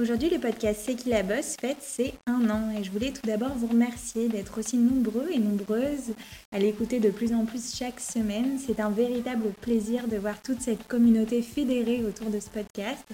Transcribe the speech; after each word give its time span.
Aujourd'hui, 0.00 0.30
le 0.30 0.38
podcast 0.38 0.82
C'est 0.84 0.94
qui 0.94 1.08
la 1.08 1.24
bosse 1.24 1.56
fête 1.60 1.78
c'est 1.80 2.14
un 2.28 2.48
an 2.50 2.70
et 2.70 2.84
je 2.84 2.90
voulais 2.92 3.10
tout 3.10 3.26
d'abord 3.26 3.56
vous 3.56 3.66
remercier 3.66 4.28
d'être 4.28 4.60
aussi 4.60 4.76
nombreux 4.76 5.28
et 5.32 5.40
nombreuses 5.40 6.14
à 6.52 6.60
l'écouter 6.60 7.00
de 7.00 7.10
plus 7.10 7.34
en 7.34 7.44
plus 7.44 7.74
chaque 7.74 7.98
semaine. 7.98 8.60
C'est 8.64 8.78
un 8.78 8.90
véritable 8.90 9.48
plaisir 9.60 10.06
de 10.06 10.16
voir 10.16 10.40
toute 10.40 10.60
cette 10.60 10.86
communauté 10.86 11.42
fédérée 11.42 12.04
autour 12.04 12.30
de 12.30 12.38
ce 12.38 12.48
podcast. 12.48 13.04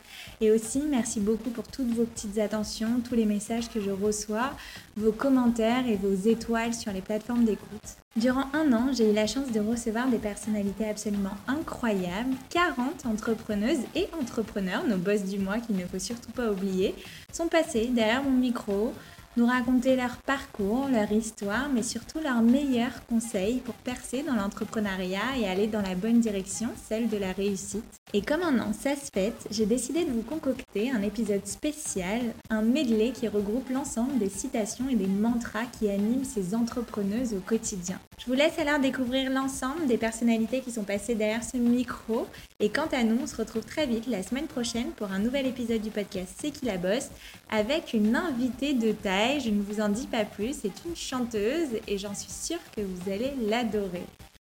Et 0.43 0.51
aussi, 0.51 0.83
merci 0.87 1.21
beaucoup 1.21 1.49
pour 1.49 1.67
toutes 1.67 1.91
vos 1.95 2.05
petites 2.05 2.37
attentions, 2.37 3.01
tous 3.03 3.15
les 3.15 3.25
messages 3.25 3.71
que 3.71 3.81
je 3.81 3.91
reçois, 3.91 4.51
vos 4.95 5.13
commentaires 5.13 5.89
et 5.89 5.97
vos 5.97 6.29
étoiles 6.29 6.75
sur 6.75 6.93
les 6.93 7.01
plateformes 7.01 7.47
d'écoute. 7.47 8.04
Durant 8.17 8.45
un 8.53 8.73
an, 8.73 8.93
j'ai 8.97 9.11
eu 9.11 9.13
la 9.13 9.27
chance 9.27 9.51
de 9.51 9.59
recevoir 9.59 10.07
des 10.07 10.19
personnalités 10.19 10.89
absolument 10.89 11.37
incroyables, 11.49 12.37
40 12.51 13.07
entrepreneuses 13.07 13.81
et 13.97 14.07
entrepreneurs, 14.21 14.87
nos 14.87 14.99
boss 14.99 15.25
du 15.25 15.41
mois 15.41 15.59
qu'il 15.59 15.75
ne 15.75 15.85
faut 15.85 15.99
surtout 15.99 16.31
pas 16.31 16.53
oublier, 16.53 16.95
sont 17.33 17.49
passés 17.49 17.91
derrière 17.93 18.23
mon 18.23 18.31
micro, 18.31 18.95
nous 19.37 19.47
raconter 19.47 19.97
leur 19.97 20.17
parcours, 20.19 20.89
leur 20.89 21.11
histoire, 21.11 21.69
mais 21.73 21.83
surtout 21.83 22.21
leurs 22.21 22.43
meilleurs 22.43 23.05
conseils 23.09 23.59
pour 23.59 23.75
percer 23.75 24.23
dans 24.23 24.35
l'entrepreneuriat 24.35 25.39
et 25.39 25.49
aller 25.49 25.67
dans 25.67 25.83
la 25.83 25.95
bonne 25.95 26.21
direction, 26.21 26.69
celle 26.89 27.09
de 27.09 27.17
la 27.17 27.33
réussite. 27.33 27.85
Et 28.13 28.23
comme 28.23 28.43
un 28.43 28.61
an, 28.61 28.73
ça 28.73 28.95
se 28.95 29.11
fête, 29.13 29.47
j'ai 29.51 29.67
décidé 29.67 30.05
de 30.05 30.13
vous 30.13 30.23
concocter 30.23 30.91
un 30.93 31.03
épisode 31.03 31.47
spécial, 31.47 32.21
un 32.49 32.63
medley 32.63 33.11
qui 33.11 33.27
regroupe 33.27 33.71
l'ensemble 33.71 34.19
des 34.19 34.29
citations 34.29 34.89
et 34.89 34.95
des 34.95 35.09
mantras 35.09 35.65
qui 35.79 35.91
animent 35.91 36.25
ces 36.25 36.55
entrepreneuses 36.55 37.35
au 37.35 37.41
quotidien. 37.41 37.99
Je 38.19 38.27
vous 38.27 38.35
laisse 38.35 38.59
alors 38.59 38.79
découvrir 38.79 39.31
l'ensemble 39.31 39.87
des 39.87 39.99
personnalités 39.99 40.61
qui 40.61 40.71
sont 40.71 40.85
passées 40.85 41.15
derrière 41.15 41.45
ce 41.45 41.57
micro. 41.57 42.27
Et 42.61 42.71
quant 42.71 42.89
à 42.93 43.03
nous, 43.03 43.19
on 43.23 43.27
se 43.27 43.37
retrouve 43.37 43.65
très 43.65 43.87
vite 43.87 44.07
la 44.07 44.23
semaine 44.23 44.47
prochaine 44.47 44.93
pour 44.93 45.11
un 45.11 45.19
nouvel 45.19 45.47
épisode 45.47 45.83
du 45.83 45.91
podcast 45.91 46.33
C'est 46.41 46.51
qui 46.51 46.65
la 46.65 46.79
bosse 46.79 47.11
avec 47.51 47.93
une 47.93 48.17
invitée 48.17 48.75
de 48.75 48.93
taille 48.93 49.41
je 49.41 49.51
ne 49.51 49.63
vous 49.63 49.81
en 49.81 49.89
dis 49.89 50.07
pas 50.07 50.25
plus, 50.25 50.55
c'est 50.63 50.85
une 50.87 50.97
chanteuse 50.97 51.69
et 51.87 51.99
j'en 51.99 52.15
suis 52.15 52.31
sûre 52.31 52.61
que 52.75 52.81
vous 52.81 53.11
allez 53.11 53.33
l'adorer. 53.47 54.05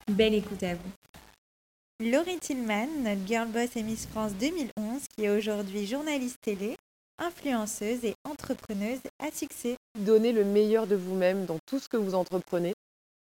Belle 0.09 0.33
écoute 0.33 0.63
à 0.63 0.75
vous. 0.75 2.09
Laurie 2.11 2.39
Tillman, 2.39 2.87
notre 3.03 3.25
Girl 3.27 3.47
Boss 3.47 3.75
et 3.75 3.83
Miss 3.83 4.05
France 4.05 4.33
2011, 4.39 5.01
qui 5.15 5.25
est 5.25 5.29
aujourd'hui 5.29 5.85
journaliste 5.85 6.37
télé, 6.41 6.77
influenceuse 7.19 8.05
et 8.05 8.13
entrepreneuse 8.23 8.99
à 9.19 9.31
succès. 9.31 9.75
Donnez 9.99 10.31
le 10.31 10.45
meilleur 10.45 10.87
de 10.87 10.95
vous-même 10.95 11.45
dans 11.45 11.57
tout 11.65 11.79
ce 11.79 11.89
que 11.89 11.97
vous 11.97 12.13
entreprenez. 12.13 12.73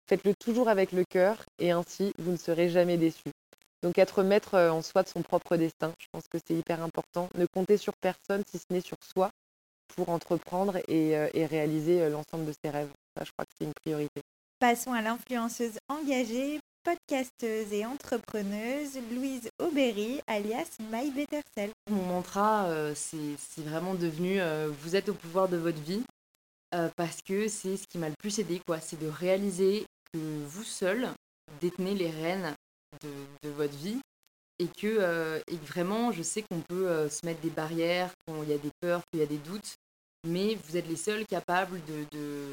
Faites-le 0.07 0.35
toujours 0.35 0.69
avec 0.69 0.93
le 0.93 1.05
cœur 1.05 1.45
et 1.59 1.71
ainsi 1.71 2.13
vous 2.19 2.33
ne 2.33 2.37
serez 2.37 2.69
jamais 2.69 2.99
déçu. 2.99 3.31
Donc 3.83 3.99
être 3.99 4.23
maître 4.23 4.59
en 4.59 4.83
soi 4.83 5.03
de 5.03 5.09
son 5.09 5.23
propre 5.23 5.57
destin, 5.57 5.93
je 5.99 6.07
pense 6.11 6.29
que 6.29 6.39
c'est 6.47 6.55
hyper 6.55 6.83
important. 6.83 7.29
Ne 7.35 7.47
comptez 7.47 7.77
sur 7.77 7.93
personne 8.01 8.43
si 8.51 8.59
ce 8.59 8.65
n'est 8.71 8.81
sur 8.81 8.97
soi 9.03 9.31
pour 9.95 10.09
entreprendre 10.09 10.79
et, 10.89 11.17
euh, 11.17 11.29
réaliser 11.35 12.03
euh, 12.03 12.09
l'ensemble 12.09 12.47
de 12.47 12.55
ses 12.65 12.71
rêves. 12.71 12.91
Ça, 13.17 13.25
je 13.25 13.33
crois 13.33 13.45
que 13.45 13.53
c'est 13.59 13.65
une 13.65 13.75
priorité. 13.75 14.23
Passons 14.59 14.93
à 14.93 15.03
l'influenceuse 15.03 15.79
engagée, 15.89 16.61
podcasteuse 16.83 17.73
et 17.73 17.85
entrepreneuse 17.85 18.99
Louise 19.13 19.49
Aubéry, 19.59 20.21
alias 20.27 20.79
My 20.91 21.11
Better 21.11 21.43
Self. 21.55 21.73
Mon 21.91 22.03
mantra, 22.05 22.67
euh, 22.67 22.95
c'est 22.95 23.63
vraiment 23.63 23.95
devenu 23.95 24.41
vous 24.81 24.97
êtes 24.97 25.09
au 25.09 25.15
pouvoir 25.15 25.49
de 25.49 25.57
votre 25.57 25.81
vie 25.81 26.03
parce 26.97 27.23
que 27.23 27.47
c'est 27.47 27.77
ce 27.77 27.87
qui 27.87 27.99
m'a 27.99 28.09
le 28.09 28.17
plus 28.19 28.41
aidé, 28.41 28.61
quoi. 28.67 28.81
C'est 28.81 28.99
de 28.99 29.07
réaliser 29.07 29.87
vous 30.19 30.65
seul 30.65 31.09
détenez 31.61 31.95
les 31.95 32.11
rênes 32.11 32.55
de, 33.03 33.49
votre 33.51 33.77
vie 33.77 34.01
et 34.59 34.69
que, 34.69 35.43
vraiment, 35.67 36.13
je 36.13 36.23
sais 36.23 36.43
qu'on 36.43 36.61
peut 36.61 37.09
se 37.09 37.27
mettre 37.27 37.41
des 37.41 37.51
barrières, 37.51 38.11
qu'il 38.27 38.49
y 38.49 38.53
a 38.53 38.59
des 38.59 38.71
peurs, 38.81 39.03
qu'il 39.11 39.21
y 39.21 39.23
a 39.23 39.27
des 39.27 39.39
doutes, 39.39 39.75
mais 40.27 40.55
vous 40.55 40.77
êtes 40.77 40.89
les 40.89 40.97
seuls 40.97 41.27
capables 41.27 41.81
de, 42.13 42.47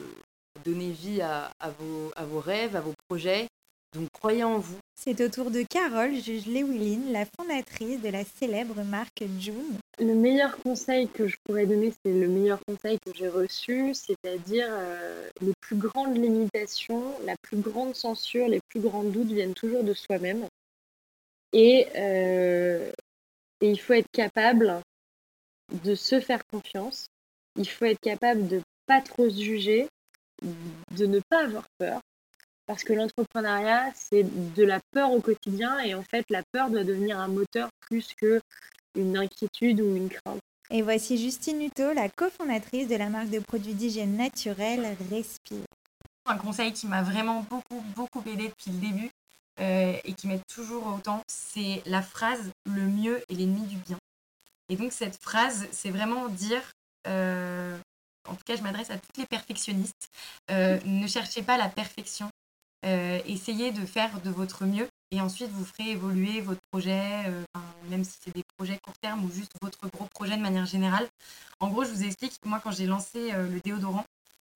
donner 0.66 0.92
vie 0.92 1.22
à 1.22 1.52
vos 1.80 2.40
rêves, 2.40 2.76
à 2.76 2.82
vos 2.82 2.94
projets. 3.08 3.48
Donc 3.94 4.08
croyez 4.14 4.44
en 4.44 4.58
vous. 4.58 4.81
C'est 5.04 5.20
au 5.22 5.30
tour 5.30 5.50
de 5.50 5.64
Carole 5.64 6.14
Juge-Lewilin, 6.14 7.12
la 7.12 7.26
fondatrice 7.26 8.00
de 8.02 8.10
la 8.10 8.24
célèbre 8.24 8.84
marque 8.84 9.24
June. 9.40 9.80
Le 9.98 10.14
meilleur 10.14 10.56
conseil 10.60 11.08
que 11.08 11.28
je 11.28 11.38
pourrais 11.44 11.66
donner, 11.66 11.92
c'est 12.06 12.14
le 12.14 12.28
meilleur 12.28 12.60
conseil 12.68 13.00
que 13.04 13.12
j'ai 13.16 13.28
reçu, 13.28 13.96
c'est-à-dire 13.96 14.68
euh, 14.70 15.28
les 15.42 15.54
plus 15.60 15.76
grandes 15.76 16.16
limitations, 16.16 17.16
la 17.26 17.34
plus 17.42 17.58
grande 17.58 17.96
censure, 17.96 18.48
les 18.48 18.60
plus 18.70 18.80
grands 18.80 19.04
doutes 19.04 19.32
viennent 19.32 19.56
toujours 19.56 19.84
de 19.84 19.96
soi-même. 19.96 20.46
Et, 21.52 21.88
euh, 21.96 22.92
il 23.60 23.80
faut 23.80 23.94
être 23.94 24.12
capable 24.12 24.82
de 25.84 25.96
se 25.96 26.20
faire 26.20 26.46
confiance 26.46 27.08
il 27.58 27.68
faut 27.68 27.86
être 27.86 28.00
capable 28.00 28.48
de 28.48 28.62
pas 28.86 29.02
trop 29.02 29.30
se 29.30 29.42
juger, 29.42 29.88
de 30.42 31.06
ne 31.06 31.20
pas 31.30 31.46
avoir 31.46 31.66
peur. 31.78 32.00
Parce 32.68 32.84
que 32.84 32.94
l'entrepreneuriat, 32.94 33.92
c'est 33.96 34.24
de 34.24 34.64
la 34.64 34.80
peur 34.92 35.12
au 35.12 35.20
quotidien 35.20 35.80
et 35.80 35.94
en 35.94 36.04
fait, 36.04 36.26
la 36.30 36.44
peur 36.52 36.70
doit 36.70 36.84
devenir 36.84 37.20
un 37.20 37.28
moteur 37.28 37.70
plus 37.82 38.14
que 38.16 38.42
une 38.96 39.18
inquiétude 39.18 39.82
ou 39.82 39.96
une 39.96 40.10
crainte. 40.10 40.40
Et 40.70 40.82
voici 40.82 41.18
Justine 41.18 41.62
Hutto, 41.62 41.94
la 41.94 42.08
cofondatrice 42.08 42.88
de 42.88 42.96
la 42.96 43.10
marque 43.10 43.30
de 43.30 43.40
produits 43.40 43.74
d'hygiène 43.74 44.16
naturelle 44.16 44.96
Respire. 45.10 45.66
Un 46.26 46.38
conseil 46.38 46.72
qui 46.72 46.88
m'a 46.88 47.02
vraiment 47.02 47.46
beaucoup, 47.50 47.82
beaucoup 47.96 48.24
aidé 48.30 48.48
depuis 48.48 48.72
le 48.72 48.78
début 48.78 49.12
euh, 49.60 49.98
et 50.04 50.14
qui 50.14 50.28
m'aide 50.28 50.46
toujours 50.48 50.88
autant, 50.88 51.22
c'est 51.28 51.82
la 51.86 52.02
phrase 52.02 52.52
le 52.66 52.84
mieux 52.84 53.22
est 53.30 53.34
l'ennemi 53.34 53.64
du 53.64 53.76
bien. 53.78 53.98
Et 54.70 54.78
donc 54.78 54.94
cette 54.94 55.18
phrase, 55.18 55.68
c'est 55.72 55.90
vraiment 55.90 56.30
dire 56.30 56.64
euh, 57.08 57.78
en 58.28 58.36
tout 58.36 58.44
cas 58.46 58.56
je 58.56 58.62
m'adresse 58.62 58.90
à 58.92 58.98
toutes 58.98 59.18
les 59.18 59.26
perfectionnistes, 59.26 60.10
euh, 60.52 60.80
ne 60.86 61.08
cherchez 61.08 61.44
pas 61.44 61.58
la 61.58 61.68
perfection, 61.68 62.30
essayez 62.84 63.72
de 63.72 63.86
faire 63.86 64.22
de 64.22 64.30
votre 64.30 64.66
mieux 64.66 64.88
et 65.12 65.22
ensuite 65.22 65.50
vous 65.52 65.66
ferez 65.66 65.92
évoluer 65.92 66.42
votre 66.42 66.62
projet, 66.72 67.24
même 67.90 68.04
si 68.04 68.18
c'est 68.24 68.34
des 68.34 68.44
projets 68.58 68.80
court 68.84 68.98
terme 69.02 69.24
ou 69.26 69.32
juste 69.32 69.52
votre 69.62 69.90
gros 69.90 70.06
projet 70.06 70.38
de 70.38 70.42
manière 70.42 70.66
générale. 70.66 71.08
En 71.60 71.70
gros, 71.70 71.84
je 71.84 71.92
vous 71.92 72.04
explique, 72.04 72.34
moi 72.46 72.60
quand 72.64 72.72
j'ai 72.72 72.88
lancé 72.88 73.32
le 73.32 73.60
déodorant, 73.60 74.06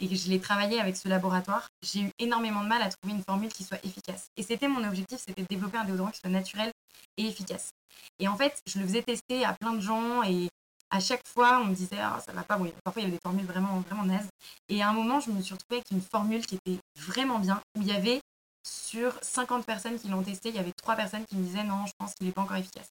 et 0.01 0.09
que 0.09 0.15
je 0.15 0.27
l'ai 0.27 0.41
travaillé 0.41 0.81
avec 0.81 0.97
ce 0.97 1.07
laboratoire, 1.07 1.69
j'ai 1.81 2.01
eu 2.01 2.11
énormément 2.19 2.61
de 2.63 2.67
mal 2.67 2.81
à 2.81 2.89
trouver 2.89 3.13
une 3.13 3.23
formule 3.23 3.47
qui 3.47 3.63
soit 3.63 3.79
efficace. 3.85 4.27
Et 4.35 4.43
c'était 4.43 4.67
mon 4.67 4.83
objectif, 4.83 5.19
c'était 5.25 5.41
de 5.41 5.47
développer 5.47 5.77
un 5.77 5.85
déodorant 5.85 6.11
qui 6.11 6.19
soit 6.19 6.29
naturel 6.29 6.69
et 7.15 7.25
efficace. 7.25 7.69
Et 8.19 8.27
en 8.27 8.35
fait, 8.35 8.59
je 8.67 8.79
le 8.79 8.85
faisais 8.85 9.03
tester 9.03 9.45
à 9.45 9.53
plein 9.53 9.71
de 9.71 9.79
gens 9.79 10.21
et 10.23 10.49
à 10.89 10.99
chaque 10.99 11.25
fois, 11.25 11.59
on 11.61 11.65
me 11.65 11.73
disait, 11.73 11.97
ah, 11.99 12.21
ça 12.25 12.33
va 12.33 12.43
pas. 12.43 12.57
Oui, 12.57 12.73
parfois, 12.83 13.01
il 13.01 13.05
y 13.05 13.07
avait 13.07 13.15
des 13.15 13.21
formules 13.23 13.45
vraiment, 13.45 13.79
vraiment 13.79 14.03
nazes. 14.03 14.27
Et 14.67 14.83
à 14.83 14.89
un 14.89 14.93
moment, 14.93 15.21
je 15.21 15.31
me 15.31 15.41
suis 15.41 15.53
retrouvée 15.53 15.77
avec 15.77 15.91
une 15.91 16.01
formule 16.01 16.45
qui 16.45 16.55
était 16.55 16.79
vraiment 16.97 17.39
bien, 17.39 17.61
où 17.77 17.81
il 17.81 17.87
y 17.87 17.91
avait, 17.91 18.21
sur 18.67 19.13
50 19.21 19.65
personnes 19.65 19.99
qui 19.99 20.07
l'ont 20.07 20.23
testé, 20.23 20.49
il 20.49 20.55
y 20.55 20.59
avait 20.59 20.73
3 20.73 20.95
personnes 20.95 21.25
qui 21.25 21.35
me 21.35 21.43
disaient, 21.43 21.63
non, 21.63 21.85
je 21.85 21.91
pense 21.97 22.13
qu'il 22.15 22.25
n'est 22.25 22.33
pas 22.33 22.41
encore 22.41 22.57
efficace. 22.57 22.89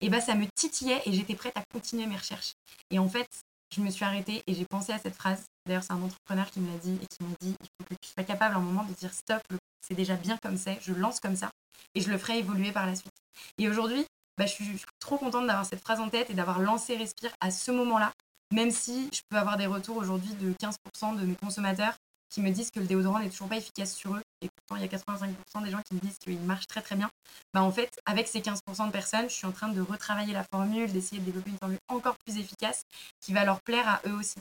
Et 0.00 0.08
bien, 0.08 0.20
ça 0.20 0.34
me 0.34 0.46
titillait 0.54 1.00
et 1.06 1.12
j'étais 1.12 1.34
prête 1.34 1.56
à 1.56 1.62
continuer 1.72 2.06
mes 2.06 2.16
recherches. 2.16 2.54
Et 2.90 2.98
en 2.98 3.08
fait, 3.08 3.28
je 3.74 3.80
me 3.80 3.90
suis 3.90 4.04
arrêtée 4.04 4.42
et 4.46 4.54
j'ai 4.54 4.66
pensé 4.66 4.92
à 4.92 4.98
cette 4.98 5.14
phrase. 5.14 5.44
D'ailleurs, 5.66 5.82
c'est 5.82 5.92
un 5.92 6.02
entrepreneur 6.02 6.50
qui 6.50 6.60
me 6.60 6.70
l'a 6.70 6.78
dit 6.78 6.98
et 7.02 7.06
qui 7.06 7.22
m'a 7.22 7.34
dit, 7.40 7.56
il 7.60 7.66
faut 7.78 7.84
que 7.88 7.94
tu 8.00 8.10
sois 8.12 8.24
capable 8.24 8.54
à 8.54 8.58
un 8.58 8.62
moment 8.62 8.84
de 8.84 8.92
dire, 8.92 9.12
stop, 9.12 9.42
c'est 9.80 9.94
déjà 9.94 10.16
bien 10.16 10.36
comme 10.42 10.56
c'est, 10.56 10.78
je 10.82 10.92
lance 10.92 11.20
comme 11.20 11.36
ça 11.36 11.50
et 11.94 12.00
je 12.00 12.10
le 12.10 12.18
ferai 12.18 12.38
évoluer 12.38 12.72
par 12.72 12.86
la 12.86 12.94
suite. 12.94 13.12
Et 13.58 13.68
aujourd'hui, 13.68 14.04
bah, 14.36 14.46
je, 14.46 14.52
suis, 14.52 14.80
trop 15.00 15.16
contente 15.16 15.46
d'avoir 15.46 15.64
cette 15.64 15.80
phrase 15.80 16.00
en 16.00 16.08
tête 16.08 16.30
et 16.30 16.34
d'avoir 16.34 16.58
lancé 16.58 16.96
Respire 16.96 17.30
à 17.40 17.50
ce 17.50 17.70
moment-là, 17.70 18.12
même 18.52 18.70
si 18.70 19.08
je 19.12 19.20
peux 19.28 19.36
avoir 19.36 19.56
des 19.56 19.66
retours 19.66 19.96
aujourd'hui 19.96 20.34
de 20.34 20.52
15% 20.54 21.18
de 21.18 21.24
mes 21.24 21.36
consommateurs 21.36 21.94
qui 22.34 22.40
me 22.40 22.50
disent 22.50 22.72
que 22.72 22.80
le 22.80 22.86
déodorant 22.86 23.20
n'est 23.20 23.30
toujours 23.30 23.48
pas 23.48 23.56
efficace 23.56 23.94
sur 23.94 24.16
eux, 24.16 24.22
et 24.42 24.48
pourtant 24.48 24.74
il 24.74 24.82
y 24.82 24.92
a 24.92 24.98
85% 24.98 25.64
des 25.64 25.70
gens 25.70 25.80
qui 25.88 25.94
me 25.94 26.00
disent 26.00 26.18
qu'il 26.18 26.40
marche 26.40 26.66
très 26.66 26.82
très 26.82 26.96
bien, 26.96 27.08
bah 27.52 27.62
en 27.62 27.70
fait, 27.70 28.00
avec 28.06 28.26
ces 28.26 28.40
15% 28.40 28.88
de 28.88 28.90
personnes, 28.90 29.30
je 29.30 29.34
suis 29.34 29.46
en 29.46 29.52
train 29.52 29.68
de 29.68 29.80
retravailler 29.80 30.32
la 30.32 30.44
formule, 30.52 30.92
d'essayer 30.92 31.20
de 31.20 31.26
développer 31.26 31.50
une 31.50 31.58
formule 31.58 31.78
encore 31.88 32.16
plus 32.26 32.36
efficace 32.38 32.82
qui 33.20 33.32
va 33.32 33.44
leur 33.44 33.60
plaire 33.62 33.88
à 33.88 34.00
eux 34.08 34.14
aussi. 34.14 34.40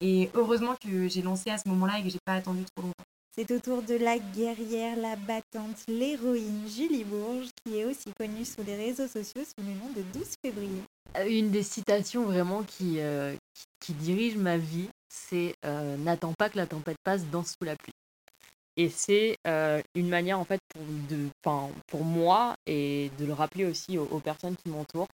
Et 0.00 0.30
heureusement 0.32 0.74
que 0.82 1.06
j'ai 1.08 1.20
lancé 1.20 1.50
à 1.50 1.58
ce 1.58 1.68
moment-là 1.68 1.98
et 1.98 2.02
que 2.02 2.08
j'ai 2.08 2.18
pas 2.24 2.34
attendu 2.34 2.64
trop 2.74 2.86
longtemps. 2.86 3.04
C'est 3.36 3.50
au 3.50 3.58
tour 3.58 3.82
de 3.82 3.94
la 3.94 4.18
guerrière, 4.18 4.96
la 4.96 5.16
battante, 5.16 5.84
l'héroïne 5.88 6.68
Julie 6.68 7.04
Bourges, 7.04 7.48
qui 7.64 7.78
est 7.78 7.84
aussi 7.84 8.10
connue 8.16 8.44
sur 8.44 8.62
les 8.64 8.76
réseaux 8.76 9.08
sociaux 9.08 9.42
sous 9.42 9.66
le 9.66 9.74
nom 9.74 9.90
de 9.94 10.02
12 10.16 10.24
février. 10.42 10.82
Euh, 11.16 11.26
une 11.28 11.50
des 11.50 11.64
citations 11.64 12.24
vraiment 12.24 12.62
qui, 12.62 13.00
euh, 13.00 13.34
qui, 13.80 13.92
dirige 13.92 14.36
ma 14.36 14.56
vie, 14.56 14.88
c'est 15.14 15.54
euh, 15.64 15.96
N'attends 15.96 16.32
pas 16.34 16.50
que 16.50 16.56
la 16.56 16.66
tempête 16.66 16.96
passe, 17.04 17.24
danse 17.26 17.54
sous 17.58 17.64
la 17.64 17.76
pluie. 17.76 17.92
Et 18.76 18.88
c'est 18.88 19.38
une 19.94 20.08
manière 20.08 20.40
en 20.40 20.44
fait 20.44 20.58
pour, 20.70 20.82
de, 21.08 21.28
pour 21.86 22.04
moi 22.04 22.56
et 22.66 23.10
de 23.18 23.24
le 23.24 23.32
rappeler 23.32 23.66
aussi 23.66 23.98
aux, 23.98 24.18
personnes 24.18 24.56
qui 24.56 24.68
m'entourent 24.68 25.06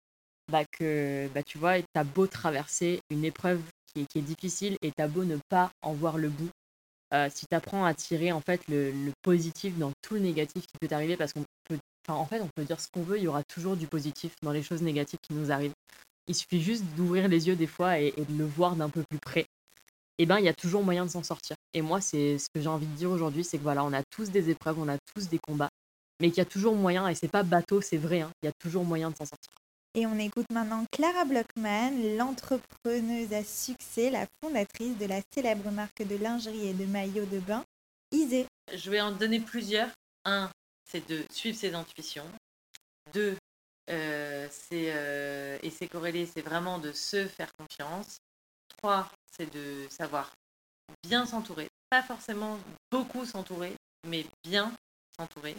bah, 0.49 0.63
que 0.71 1.27
bah, 1.33 1.43
tu 1.43 1.57
vois, 1.57 1.81
t'as 1.93 2.05
beau 2.05 2.25
traverser 2.25 3.01
une 3.09 3.25
épreuve 3.25 3.61
qui 3.87 4.03
est, 4.03 4.05
qui 4.05 4.19
est 4.19 4.21
difficile 4.21 4.77
et 4.81 4.93
t'as 4.93 5.09
beau 5.09 5.25
ne 5.25 5.37
pas 5.49 5.71
en 5.81 5.91
voir 5.91 6.17
le 6.17 6.29
bout, 6.29 6.49
euh, 7.13 7.27
si 7.33 7.47
tu 7.47 7.55
apprends 7.55 7.85
à 7.85 7.93
tirer 7.93 8.31
en 8.31 8.41
fait 8.41 8.61
le, 8.67 8.93
positif 9.23 9.77
dans 9.77 9.91
tout 10.01 10.13
le 10.13 10.19
négatif 10.19 10.65
qui 10.67 10.77
peut 10.79 10.87
t'arriver, 10.87 11.17
parce 11.17 11.33
qu'on 11.33 11.43
peut, 11.65 11.77
en 12.07 12.25
fait, 12.25 12.41
on 12.41 12.49
peut 12.55 12.65
dire 12.65 12.79
ce 12.79 12.87
qu'on 12.87 13.01
veut, 13.01 13.17
il 13.17 13.23
y 13.23 13.27
aura 13.27 13.43
toujours 13.43 13.75
du 13.75 13.87
positif 13.87 14.35
dans 14.43 14.51
les 14.51 14.63
choses 14.63 14.81
négatives 14.81 15.19
qui 15.21 15.33
nous 15.33 15.51
arrivent. 15.51 15.73
il 16.27 16.35
suffit 16.35 16.61
juste 16.61 16.83
d'ouvrir 16.95 17.27
les 17.27 17.47
yeux 17.47 17.55
des 17.55 17.67
fois 17.67 17.99
et, 17.99 18.11
de 18.11 18.37
le 18.37 18.45
voir 18.45 18.75
d'un 18.75 18.89
peu 18.89 19.03
plus 19.09 19.19
près. 19.19 19.45
Et 20.19 20.23
eh 20.23 20.25
ben, 20.25 20.37
il 20.37 20.43
y 20.43 20.49
a 20.49 20.53
toujours 20.53 20.83
moyen 20.83 21.05
de 21.05 21.09
s'en 21.09 21.23
sortir. 21.23 21.55
Et 21.73 21.81
moi, 21.81 22.01
c'est 22.01 22.37
ce 22.37 22.47
que 22.53 22.59
j'ai 22.59 22.67
envie 22.67 22.87
de 22.87 22.95
dire 22.95 23.09
aujourd'hui, 23.09 23.45
c'est 23.45 23.57
que 23.57 23.63
voilà, 23.63 23.85
on 23.85 23.93
a 23.93 24.03
tous 24.03 24.29
des 24.29 24.49
épreuves, 24.49 24.77
on 24.77 24.89
a 24.89 24.97
tous 25.15 25.29
des 25.29 25.39
combats, 25.39 25.69
mais 26.19 26.27
qu'il 26.27 26.39
y 26.39 26.41
a 26.41 26.45
toujours 26.45 26.75
moyen, 26.75 27.07
et 27.07 27.15
c'est 27.15 27.29
pas 27.29 27.43
bateau, 27.43 27.79
c'est 27.79 27.95
vrai, 27.95 28.19
hein, 28.19 28.31
il 28.43 28.47
y 28.47 28.49
a 28.49 28.51
toujours 28.59 28.83
moyen 28.83 29.11
de 29.11 29.15
s'en 29.15 29.23
sortir. 29.23 29.49
Et 29.95 30.05
on 30.05 30.19
écoute 30.19 30.47
maintenant 30.51 30.83
Clara 30.91 31.23
Blockman, 31.23 32.17
l'entrepreneuse 32.17 33.31
à 33.31 33.45
succès, 33.45 34.09
la 34.09 34.27
fondatrice 34.43 34.97
de 34.97 35.05
la 35.05 35.21
célèbre 35.33 35.71
marque 35.71 36.03
de 36.05 36.17
lingerie 36.17 36.67
et 36.67 36.73
de 36.73 36.85
maillots 36.85 37.25
de 37.25 37.39
bain, 37.39 37.63
Isée. 38.11 38.45
Je 38.73 38.91
vais 38.91 38.99
en 38.99 39.13
donner 39.13 39.39
plusieurs. 39.39 39.89
Un, 40.25 40.49
c'est 40.83 41.07
de 41.07 41.23
suivre 41.31 41.57
ses 41.57 41.73
intuitions. 41.75 42.29
Deux, 43.13 43.37
euh, 43.89 44.47
c'est 44.51 44.91
euh, 44.93 45.57
et 45.63 45.69
c'est 45.69 45.87
corrélé, 45.87 46.25
c'est 46.25 46.41
vraiment 46.41 46.77
de 46.77 46.91
se 46.91 47.25
faire 47.25 47.53
confiance. 47.53 48.17
Trois, 48.81 49.09
c'est 49.31 49.51
de 49.51 49.87
savoir 49.89 50.31
bien 51.03 51.25
s'entourer, 51.25 51.67
pas 51.89 52.01
forcément 52.01 52.57
beaucoup 52.91 53.25
s'entourer, 53.25 53.75
mais 54.07 54.25
bien 54.43 54.71
s'entourer. 55.17 55.55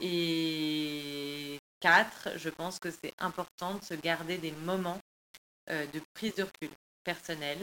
Et 0.00 1.58
quatre, 1.80 2.30
je 2.36 2.50
pense 2.50 2.78
que 2.78 2.90
c'est 2.90 3.14
important 3.18 3.74
de 3.74 3.84
se 3.84 3.94
garder 3.94 4.38
des 4.38 4.52
moments 4.52 4.98
euh, 5.70 5.86
de 5.86 6.00
prise 6.14 6.34
de 6.34 6.44
recul 6.44 6.70
personnel 7.04 7.58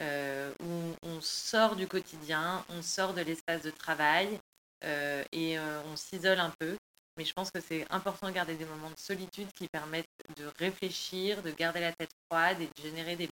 où 0.00 0.92
on 1.04 1.20
sort 1.20 1.76
du 1.76 1.86
quotidien, 1.86 2.64
on 2.68 2.82
sort 2.82 3.14
de 3.14 3.20
l'espace 3.20 3.62
de 3.62 3.70
travail 3.70 4.40
et 4.82 5.56
on 5.58 5.96
s'isole 5.96 6.40
un 6.40 6.52
peu 6.58 6.76
mais 7.16 7.24
je 7.24 7.32
pense 7.32 7.50
que 7.50 7.60
c'est 7.60 7.86
important 7.90 8.28
de 8.28 8.32
garder 8.32 8.56
des 8.56 8.64
moments 8.64 8.90
de 8.90 8.98
solitude 8.98 9.48
qui 9.54 9.68
permettent 9.68 10.06
de 10.36 10.46
réfléchir, 10.58 11.42
de 11.42 11.50
garder 11.50 11.80
la 11.80 11.92
tête 11.92 12.10
froide 12.28 12.60
et 12.60 12.66
de 12.66 12.82
générer 12.82 13.16
des 13.16 13.28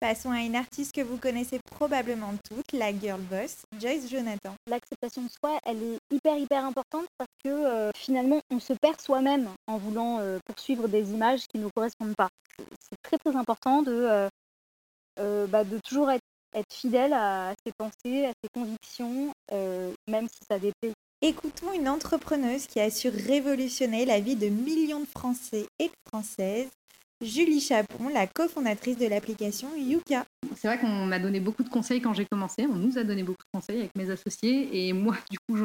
Passons 0.00 0.30
à 0.30 0.40
une 0.40 0.56
artiste 0.56 0.92
que 0.92 1.00
vous 1.00 1.16
connaissez 1.16 1.60
probablement 1.70 2.34
toutes, 2.48 2.72
la 2.72 2.96
girl 2.96 3.20
boss, 3.20 3.62
Joyce 3.80 4.10
Jonathan. 4.10 4.54
L'acceptation 4.68 5.22
de 5.22 5.28
soi, 5.28 5.58
elle 5.64 5.82
est 5.82 5.98
hyper 6.10 6.36
hyper 6.38 6.64
importante 6.64 7.06
parce 7.18 7.30
que 7.44 7.48
euh, 7.48 7.90
finalement 7.96 8.40
on 8.50 8.58
se 8.58 8.72
perd 8.72 9.00
soi-même 9.00 9.48
en 9.66 9.78
voulant 9.78 10.18
euh, 10.18 10.38
poursuivre 10.44 10.88
des 10.88 11.12
images 11.12 11.46
qui 11.46 11.58
ne 11.58 11.64
nous 11.64 11.70
correspondent 11.74 12.16
pas. 12.16 12.28
C'est 12.58 13.00
très 13.02 13.18
très 13.18 13.36
important 13.36 13.82
de, 13.82 14.28
euh, 15.18 15.46
bah, 15.46 15.64
de 15.64 15.78
toujours 15.78 16.10
être, 16.10 16.22
être, 16.54 16.72
fidèle 16.72 17.12
à 17.12 17.54
ses 17.64 17.72
pensées, 17.72 18.26
à 18.26 18.32
ses 18.42 18.48
convictions, 18.52 19.32
même 20.08 20.28
si 20.28 20.40
ça 20.48 20.58
déplaît 20.58 20.92
Écoutons 21.24 21.72
une 21.72 21.88
entrepreneuse 21.88 22.66
qui 22.66 22.80
a 22.80 22.90
su 22.90 23.08
révolutionner 23.08 24.04
la 24.04 24.18
vie 24.18 24.34
de 24.34 24.48
millions 24.48 24.98
de 24.98 25.06
Français 25.06 25.68
et 25.78 25.86
de 25.86 25.94
Françaises, 26.08 26.68
Julie 27.22 27.60
Chapon, 27.60 28.08
la 28.12 28.26
cofondatrice 28.26 28.98
de 28.98 29.06
l'application 29.06 29.68
Yuka. 29.76 30.24
C'est 30.56 30.66
vrai 30.66 30.78
qu'on 30.78 31.06
m'a 31.06 31.20
donné 31.20 31.38
beaucoup 31.38 31.62
de 31.62 31.68
conseils 31.68 32.00
quand 32.00 32.12
j'ai 32.14 32.26
commencé, 32.26 32.66
on 32.66 32.74
nous 32.74 32.98
a 32.98 33.04
donné 33.04 33.22
beaucoup 33.22 33.44
de 33.44 33.58
conseils 33.58 33.78
avec 33.78 33.94
mes 33.94 34.10
associés 34.10 34.88
et 34.88 34.92
moi 34.92 35.16
du 35.30 35.38
coup 35.38 35.56
je, 35.56 35.64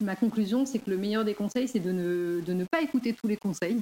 ma 0.00 0.16
conclusion, 0.16 0.64
c'est 0.64 0.78
que 0.78 0.90
le 0.90 0.96
meilleur 0.96 1.24
des 1.24 1.34
conseils, 1.34 1.68
c'est 1.68 1.80
de 1.80 1.92
ne, 1.92 2.40
de 2.40 2.52
ne 2.52 2.64
pas 2.64 2.80
écouter 2.80 3.14
tous 3.14 3.26
les 3.26 3.36
conseils. 3.36 3.80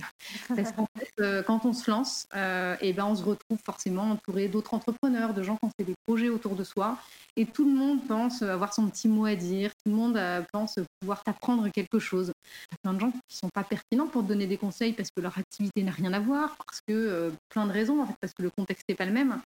Parce 0.49 0.73
qu'en 0.73 0.89
fait, 0.99 1.11
euh, 1.21 1.43
quand 1.43 1.65
on 1.65 1.73
se 1.73 1.91
lance, 1.91 2.27
et 2.33 2.39
euh, 2.39 2.77
eh 2.81 2.93
ben, 2.93 3.05
on 3.05 3.15
se 3.15 3.23
retrouve 3.23 3.59
forcément 3.65 4.11
entouré 4.11 4.49
d'autres 4.49 4.75
entrepreneurs, 4.75 5.35
de 5.35 5.43
gens 5.43 5.57
qui 5.57 5.67
ont 5.67 5.71
fait 5.79 5.85
des 5.85 5.95
projets 6.07 6.29
autour 6.29 6.55
de 6.55 6.65
soi. 6.65 6.99
Et 7.37 7.45
tout 7.45 7.67
le 7.67 7.75
monde 7.75 8.07
pense 8.07 8.41
avoir 8.41 8.73
son 8.73 8.89
petit 8.89 9.09
mot 9.09 9.27
à 9.27 9.35
dire, 9.35 9.71
tout 9.85 9.91
le 9.91 9.97
monde 9.97 10.17
euh, 10.17 10.43
pense 10.53 10.79
pouvoir 11.01 11.23
t'apprendre 11.23 11.69
quelque 11.69 11.99
chose. 11.99 12.33
Il 12.45 12.73
y 12.73 12.75
a 12.75 12.79
plein 12.83 12.95
de 12.95 13.01
gens 13.01 13.11
qui 13.11 13.19
ne 13.19 13.37
sont 13.37 13.51
pas 13.53 13.65
pertinents 13.65 14.07
pour 14.07 14.23
te 14.23 14.29
donner 14.29 14.47
des 14.47 14.57
conseils 14.57 14.95
parce 14.95 15.11
que 15.15 15.21
leur 15.21 15.37
activité 15.37 15.83
n'a 15.83 15.93
rien 15.93 16.15
à 16.15 16.21
voir, 16.21 16.57
parce 16.57 16.81
que 16.87 17.31
plein 17.51 17.67
de 17.67 17.73
raisons, 17.73 18.01
en 18.01 18.07
fait, 18.07 18.17
parce 18.21 18.33
que 18.33 18.43
le 18.43 18.51
contexte 18.51 18.85
n'est 18.89 18.95
pas 18.95 19.05
le 19.05 19.13
même. 19.13 19.39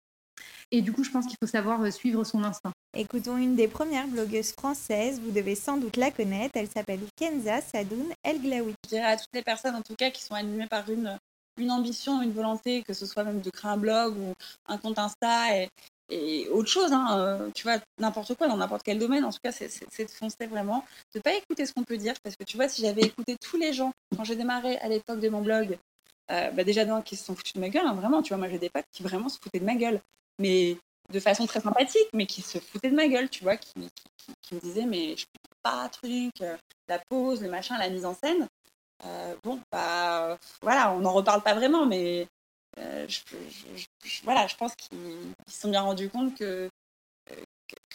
Et 0.71 0.81
du 0.81 0.91
coup, 0.91 1.03
je 1.03 1.09
pense 1.09 1.25
qu'il 1.25 1.37
faut 1.41 1.47
savoir 1.47 1.81
euh, 1.81 1.91
suivre 1.91 2.23
son 2.23 2.43
instinct. 2.43 2.71
Écoutons 2.95 3.37
une 3.37 3.55
des 3.55 3.67
premières 3.67 4.07
blogueuses 4.07 4.51
françaises, 4.51 5.19
vous 5.19 5.31
devez 5.31 5.55
sans 5.55 5.77
doute 5.77 5.97
la 5.97 6.11
connaître, 6.11 6.57
elle 6.57 6.69
s'appelle 6.69 7.01
Kenza 7.15 7.61
Sadoun 7.61 8.07
El 8.23 8.41
Glaoui. 8.41 8.73
Je 8.85 8.89
dirais 8.89 9.11
à 9.11 9.17
toutes 9.17 9.33
les 9.33 9.43
personnes 9.43 9.75
en 9.75 9.81
tout 9.81 9.95
cas 9.95 10.09
qui 10.11 10.23
sont 10.23 10.35
animées 10.35 10.67
par 10.67 10.89
une, 10.89 11.17
une 11.57 11.71
ambition, 11.71 12.21
une 12.21 12.31
volonté, 12.31 12.83
que 12.83 12.93
ce 12.93 13.05
soit 13.05 13.23
même 13.23 13.41
de 13.41 13.49
créer 13.49 13.71
un 13.71 13.77
blog 13.77 14.17
ou 14.17 14.33
un 14.67 14.77
compte 14.77 14.97
Insta 14.97 15.57
et, 15.57 15.69
et 16.09 16.47
autre 16.49 16.69
chose, 16.69 16.91
hein, 16.91 17.19
euh, 17.19 17.49
tu 17.53 17.63
vois, 17.63 17.77
n'importe 17.99 18.35
quoi, 18.35 18.47
dans 18.47 18.57
n'importe 18.57 18.81
quel 18.83 18.97
domaine, 18.97 19.23
en 19.23 19.31
tout 19.31 19.39
cas, 19.43 19.51
c'est 19.51 20.05
de 20.05 20.09
foncer 20.09 20.47
vraiment, 20.47 20.83
de 21.13 21.19
pas 21.19 21.33
écouter 21.35 21.65
ce 21.65 21.73
qu'on 21.73 21.83
peut 21.83 21.97
dire, 21.97 22.15
parce 22.23 22.35
que 22.35 22.43
tu 22.43 22.57
vois, 22.57 22.67
si 22.67 22.81
j'avais 22.81 23.03
écouté 23.03 23.35
tous 23.39 23.57
les 23.57 23.73
gens, 23.73 23.91
quand 24.17 24.23
j'ai 24.23 24.35
démarré 24.35 24.77
à 24.77 24.87
l'époque 24.87 25.19
de 25.19 25.29
mon 25.29 25.41
blog, 25.41 25.77
euh, 26.31 26.51
bah 26.51 26.63
déjà 26.63 26.85
d'un 26.85 27.01
qui 27.01 27.15
se 27.15 27.25
sont 27.25 27.35
foutus 27.35 27.53
de 27.53 27.59
ma 27.59 27.69
gueule, 27.69 27.85
hein, 27.85 27.93
vraiment, 27.93 28.23
tu 28.23 28.29
vois, 28.29 28.37
moi 28.37 28.49
j'ai 28.49 28.57
des 28.57 28.69
potes 28.69 28.85
qui 28.91 29.03
vraiment 29.03 29.29
se 29.29 29.37
foutaient 29.39 29.59
de 29.59 29.65
ma 29.65 29.75
gueule 29.75 29.99
mais 30.39 30.77
de 31.11 31.19
façon 31.19 31.45
très 31.45 31.61
sympathique, 31.61 32.07
mais 32.13 32.25
qui 32.25 32.41
se 32.41 32.59
foutait 32.59 32.89
de 32.89 32.95
ma 32.95 33.07
gueule, 33.07 33.29
tu 33.29 33.43
vois, 33.43 33.57
qui, 33.57 33.73
me 34.51 34.59
disait 34.59 34.85
mais 34.85 35.15
je 35.15 35.25
peux 35.25 35.55
pas 35.63 35.89
truc, 35.89 36.41
euh, 36.41 36.55
la 36.87 36.99
pose, 37.09 37.41
le 37.41 37.49
machin, 37.49 37.77
la 37.77 37.89
mise 37.89 38.05
en 38.05 38.15
scène. 38.15 38.47
Euh, 39.05 39.35
bon, 39.43 39.59
bah 39.71 40.37
voilà, 40.61 40.91
on 40.91 40.99
n'en 40.99 41.13
reparle 41.13 41.41
pas 41.41 41.53
vraiment, 41.53 41.85
mais 41.85 42.27
euh, 42.79 43.07
je, 43.07 43.21
voilà, 44.23 44.47
je 44.47 44.55
pense 44.55 44.75
qu'ils 44.75 45.33
se 45.47 45.61
sont 45.61 45.69
bien 45.69 45.81
rendus 45.81 46.09
compte 46.09 46.35
que, 46.35 46.69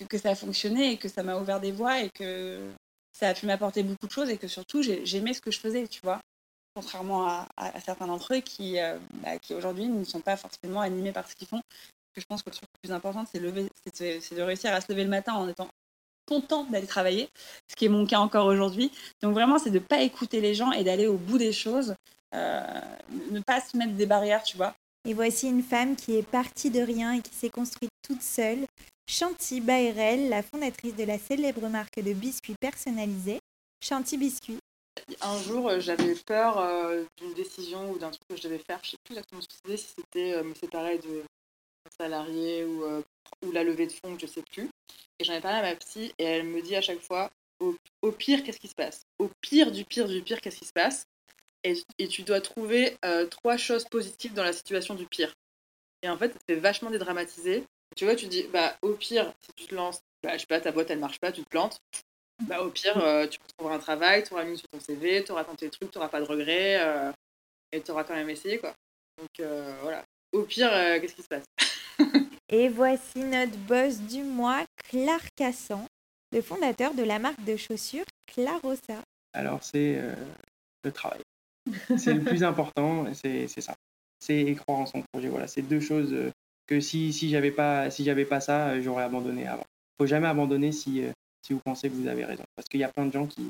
que, 0.09 0.19
ça 0.19 0.31
a 0.31 0.35
fonctionné 0.35 0.93
et 0.93 0.97
que 0.97 1.09
ça 1.09 1.23
m'a 1.23 1.37
ouvert 1.37 1.61
des 1.61 1.73
voies 1.73 2.01
et 2.01 2.11
que 2.11 2.71
ça 3.13 3.29
a 3.29 3.35
pu 3.35 3.47
m'apporter 3.47 3.83
beaucoup 3.83 4.07
de 4.07 4.13
choses 4.13 4.31
et 4.31 4.39
que 4.39 4.49
surtout 4.49 4.83
j'aimais 4.83 5.35
ce 5.35 5.41
que 5.41 5.51
je 5.51 5.61
faisais, 5.61 5.87
tu 5.87 6.01
vois. 6.03 6.21
Contrairement 6.75 7.29
à, 7.29 7.81
certains 7.85 8.09
d'entre 8.09 8.35
eux 8.35 8.41
qui, 8.41 8.79
bah, 9.23 9.39
qui 9.39 9.55
aujourd'hui 9.55 9.87
ne 9.87 10.05
sont 10.05 10.21
pas 10.21 10.37
forcément 10.37 10.81
animés 10.81 11.13
par 11.13 11.29
ce 11.29 11.37
qu'ils 11.37 11.47
font, 11.47 11.63
que 12.15 12.21
je 12.21 12.27
pense 12.27 12.43
que 12.43 12.51
le 12.51 12.57
truc 12.57 12.69
le 12.73 12.89
plus 12.89 12.95
important, 12.95 13.25
c'est 13.31 13.41
de 13.41 14.43
réussir 14.43 14.73
à 14.73 14.81
se 14.81 14.91
lever 14.91 15.05
le 15.05 15.11
matin 15.11 15.35
en 15.35 15.49
étant 15.49 15.69
content 16.27 16.65
d'aller 16.65 16.87
travailler, 16.87 17.29
ce 17.69 17.77
qui 17.77 17.85
est 17.85 17.89
mon 17.89 18.07
cas 18.07 18.19
encore 18.19 18.47
aujourd'hui. 18.47 18.91
Donc 19.23 19.35
vraiment, 19.35 19.59
c'est 19.59 19.71
de 19.71 19.79
ne 19.79 19.85
pas 19.85 20.03
écouter 20.03 20.41
les 20.41 20.55
gens 20.55 20.73
et 20.73 20.85
d'aller 20.85 21.07
au 21.07 21.17
bout 21.17 21.39
des 21.39 21.53
choses, 21.53 21.95
euh, 22.35 22.81
ne 23.31 23.41
pas 23.41 23.61
se 23.61 23.77
mettre 23.77 23.93
des 23.93 24.07
barrières, 24.07 24.43
tu 24.43 24.57
vois. 24.57 24.75
Et 25.07 25.13
voici 25.13 25.49
une 25.49 25.63
femme 25.63 25.97
qui 25.97 26.17
est 26.17 26.23
partie 26.23 26.71
de 26.71 26.81
rien 26.81 27.13
et 27.13 27.21
qui 27.21 27.35
s'est 27.35 27.51
construite 27.51 27.91
toute 28.03 28.23
seule, 28.23 28.65
Chanty 29.07 29.61
Bayrel, 29.61 30.31
la 30.31 30.43
fondatrice 30.43 30.97
de 30.97 31.05
la 31.05 31.19
célèbre 31.19 31.69
marque 31.69 32.01
de 32.01 32.15
biscuits 32.15 32.55
personnalisés, 32.59 33.39
Chanty 33.83 34.17
Biscuits. 34.17 34.59
Un 35.21 35.39
jour, 35.43 35.69
euh, 35.69 35.81
j'avais 35.81 36.15
peur 36.15 36.59
euh, 36.59 37.05
d'une 37.19 37.35
décision 37.35 37.91
ou 37.91 37.99
d'un 37.99 38.11
truc 38.11 38.23
que 38.31 38.37
je 38.37 38.43
devais 38.45 38.61
faire. 38.67 38.81
Je 38.83 38.89
ne 38.89 38.91
sais 38.93 38.97
plus 39.05 39.15
exactement 39.15 39.41
ce 39.43 39.49
que 39.49 39.55
c'était, 39.55 39.77
si 39.77 39.89
c'était 39.95 40.43
me 40.43 40.55
séparer 40.55 40.99
de 40.99 41.23
salarié 41.99 42.65
ou, 42.65 42.85
euh, 42.85 43.03
ou 43.45 43.53
la 43.53 43.65
levée 43.65 43.87
de 43.87 43.93
fonds, 43.93 44.19
je 44.19 44.27
sais 44.27 44.43
plus. 44.43 44.69
Et 45.19 45.25
j'en 45.25 45.35
ai 45.35 45.41
parlé 45.41 45.59
à 45.59 45.63
ma 45.63 45.77
psy 45.77 46.13
et 46.19 46.25
elle 46.25 46.45
me 46.45 46.61
dit 46.63 46.77
à 46.77 46.81
chaque 46.81 47.01
fois 47.01 47.31
au, 48.03 48.13
pire, 48.13 48.43
qu'est-ce 48.43 48.61
qui 48.61 48.69
se 48.69 48.75
passe? 48.75 49.07
Au 49.19 49.31
pire 49.41 49.71
du 49.71 49.85
pire 49.85 50.09
du 50.09 50.23
pire, 50.23 50.41
qu'est-ce 50.41 50.59
qui 50.59 50.65
se 50.65 50.73
passe? 50.73 51.07
Et, 51.63 52.09
tu 52.09 52.23
dois 52.23 52.41
trouver 52.41 52.97
euh, 53.05 53.27
trois 53.27 53.57
choses 53.57 53.85
positives 53.85 54.35
dans 54.35 54.45
la 54.45 54.53
situation 54.53 54.95
du 54.95 55.07
pire. 55.07 55.33
Et 56.03 56.09
en 56.11 56.19
fait, 56.19 56.37
ça 56.47 56.57
vachement 56.57 56.91
dédramatiser. 56.91 57.65
Tu 57.97 58.05
vois, 58.05 58.17
tu 58.17 58.27
dis, 58.27 58.43
bah, 58.53 58.77
au 58.83 58.93
pire, 58.93 59.33
si 59.41 59.53
tu 59.57 59.67
te 59.67 59.75
lances, 59.75 60.01
bah, 60.23 60.35
je 60.35 60.41
sais 60.41 60.47
pas, 60.47 60.61
ta 60.61 60.73
boîte 60.73 60.91
elle 60.91 60.99
marche 60.99 61.21
pas, 61.21 61.33
tu 61.33 61.43
te 61.43 61.49
plantes. 61.49 61.79
Bah, 62.47 62.63
au 62.63 62.71
pire, 62.71 62.99
euh, 62.99 63.27
tu 63.27 63.39
trouveras 63.57 63.77
un 63.77 63.79
travail, 63.79 64.25
tu 64.25 64.35
auras 64.35 64.45
mis 64.45 64.59
sur 64.59 64.69
ton 64.69 64.81
CV, 64.81 65.25
tu 65.25 65.33
auras 65.33 65.45
tenté 65.45 65.67
le 65.67 65.71
truc, 65.71 65.91
tu 65.91 65.99
n'auras 65.99 66.11
pas 66.11 66.21
de 66.21 66.27
regrets 66.27 67.13
et 67.73 67.81
tu 67.81 67.91
auras 67.91 68.05
quand 68.05 68.15
même 68.15 68.29
essayé. 68.29 68.59
quoi. 68.59 68.75
Donc 69.19 69.49
voilà. 69.81 70.05
Au 70.33 70.43
pire, 70.43 70.71
qu'est-ce 71.01 71.15
qui 71.15 71.23
se 71.23 71.29
passe? 71.29 71.45
et 72.49 72.69
voici 72.69 73.19
notre 73.19 73.57
boss 73.59 74.01
du 74.01 74.23
mois, 74.23 74.65
Clark 74.89 75.29
Cassan, 75.37 75.85
le 76.33 76.43
fondateur 76.43 76.95
de 76.95 77.03
la 77.03 77.19
marque 77.19 77.45
de 77.45 77.57
chaussures 77.57 78.05
Clarossa. 78.27 79.03
Alors, 79.33 79.63
c'est 79.63 79.97
euh, 79.99 80.15
le 80.85 80.93
travail. 80.93 81.21
C'est 81.97 82.15
le 82.15 82.23
plus 82.23 82.45
important, 82.45 83.07
c'est 83.15 83.49
ça. 83.49 83.75
C'est 84.21 84.55
croire 84.55 84.81
en 84.81 84.87
son 84.87 85.03
projet. 85.13 85.29
Voilà, 85.29 85.47
c'est 85.47 85.63
deux 85.63 85.81
choses 85.81 86.13
euh, 86.13 86.31
que 86.67 86.81
si, 86.81 87.13
si 87.13 87.29
j'avais 87.29 87.51
pas, 87.51 87.91
si 87.91 88.09
pas 88.29 88.41
ça, 88.41 88.69
euh, 88.69 88.83
j'aurais 88.83 89.05
abandonné 89.05 89.47
avant. 89.47 89.65
Il 89.93 90.03
faut 90.03 90.07
jamais 90.07 90.29
abandonner 90.29 90.73
si, 90.73 91.03
si 91.43 91.53
vous 91.53 91.61
pensez 91.65 91.89
que 91.89 91.95
vous 91.95 92.09
avez 92.09 92.25
raison. 92.25 92.43
Parce 92.57 92.69
qu'il 92.69 92.81
y 92.81 92.85
a 92.85 92.89
plein 92.89 93.07
de 93.07 93.13
gens 93.13 93.27
qui, 93.27 93.49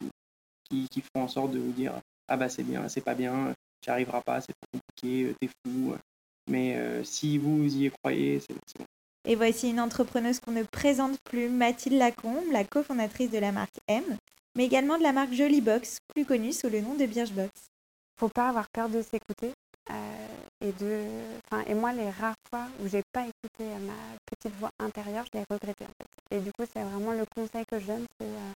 qui, 0.64 0.88
qui, 0.90 1.00
font 1.00 1.22
en 1.22 1.28
sorte 1.28 1.52
de 1.52 1.58
vous 1.58 1.72
dire 1.72 1.94
Ah 2.28 2.36
bah 2.36 2.50
c'est 2.50 2.64
bien, 2.64 2.86
c'est 2.88 3.00
pas 3.00 3.14
bien, 3.14 3.54
tu 3.80 3.88
arriveras 3.88 4.20
pas, 4.20 4.42
c'est 4.42 4.52
trop 4.52 4.78
compliqué, 4.78 5.34
t'es 5.40 5.48
fou. 5.64 5.94
Mais 6.46 7.02
si 7.04 7.38
vous 7.38 7.64
y 7.66 7.90
croyez, 7.90 8.40
c'est 8.40 8.52
bon. 8.52 8.84
Et 9.26 9.36
voici 9.36 9.70
une 9.70 9.80
entrepreneuse 9.80 10.38
qu'on 10.40 10.52
ne 10.52 10.62
présente 10.64 11.18
plus, 11.24 11.48
Mathilde 11.48 11.96
Lacombe, 11.96 12.44
la 12.52 12.64
cofondatrice 12.64 13.30
de 13.30 13.38
la 13.38 13.52
marque 13.52 13.76
M, 13.88 14.04
mais 14.54 14.66
également 14.66 14.98
de 14.98 15.02
la 15.02 15.12
marque 15.12 15.32
Jolie 15.32 15.62
Box, 15.62 15.98
plus 16.14 16.26
connue 16.26 16.52
sous 16.52 16.68
le 16.68 16.80
nom 16.82 16.94
de 16.94 17.06
Birchbox. 17.06 17.50
Faut 18.20 18.28
pas 18.28 18.48
avoir 18.48 18.68
peur 18.68 18.88
de 18.88 19.00
s'écouter. 19.00 19.52
Euh, 19.90 20.26
et, 20.60 20.72
de... 20.72 21.04
enfin, 21.44 21.64
et 21.66 21.74
moi, 21.74 21.92
les 21.92 22.10
rares 22.10 22.36
fois 22.48 22.66
où 22.80 22.88
j'ai 22.88 23.02
pas 23.12 23.22
écouté 23.22 23.64
ma 23.80 23.92
petite 24.26 24.54
voix 24.58 24.70
intérieure, 24.78 25.24
je 25.32 25.38
l'ai 25.38 25.44
regretté 25.50 25.84
en 25.84 25.88
fait. 25.88 26.36
Et 26.36 26.40
du 26.40 26.50
coup, 26.52 26.64
c'est 26.72 26.82
vraiment 26.82 27.12
le 27.12 27.24
conseil 27.34 27.64
que 27.70 27.78
je 27.78 27.86
donne, 27.86 28.06
c'est 28.20 28.26
euh, 28.26 28.52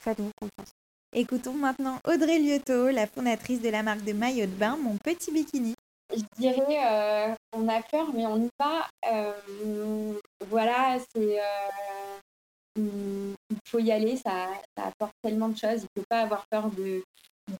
faites-vous 0.00 0.30
confiance. 0.40 0.70
Écoutons 1.12 1.54
maintenant 1.54 2.00
Audrey 2.06 2.38
Liotto, 2.38 2.90
la 2.90 3.06
fondatrice 3.06 3.60
de 3.60 3.68
la 3.68 3.82
marque 3.82 4.04
de 4.04 4.12
maillot 4.12 4.46
de 4.46 4.52
bain 4.52 4.76
Mon 4.76 4.96
Petit 4.96 5.32
Bikini. 5.32 5.74
Je 6.16 6.22
dirais, 6.38 6.78
euh, 6.84 7.34
on 7.52 7.68
a 7.68 7.82
peur, 7.82 8.12
mais 8.12 8.26
on 8.26 8.44
y 8.44 8.48
va. 8.58 8.88
Euh, 9.10 10.14
voilà, 10.48 10.98
c'est. 11.14 11.40
Euh, 11.40 13.34
il 13.50 13.58
faut 13.68 13.78
y 13.78 13.90
aller, 13.90 14.16
ça, 14.16 14.48
apporte 14.76 15.14
tellement 15.22 15.48
de 15.48 15.56
choses. 15.56 15.82
Il 15.82 15.88
ne 15.96 16.02
faut 16.02 16.06
pas 16.08 16.20
avoir 16.20 16.46
peur 16.50 16.70
de, 16.70 17.02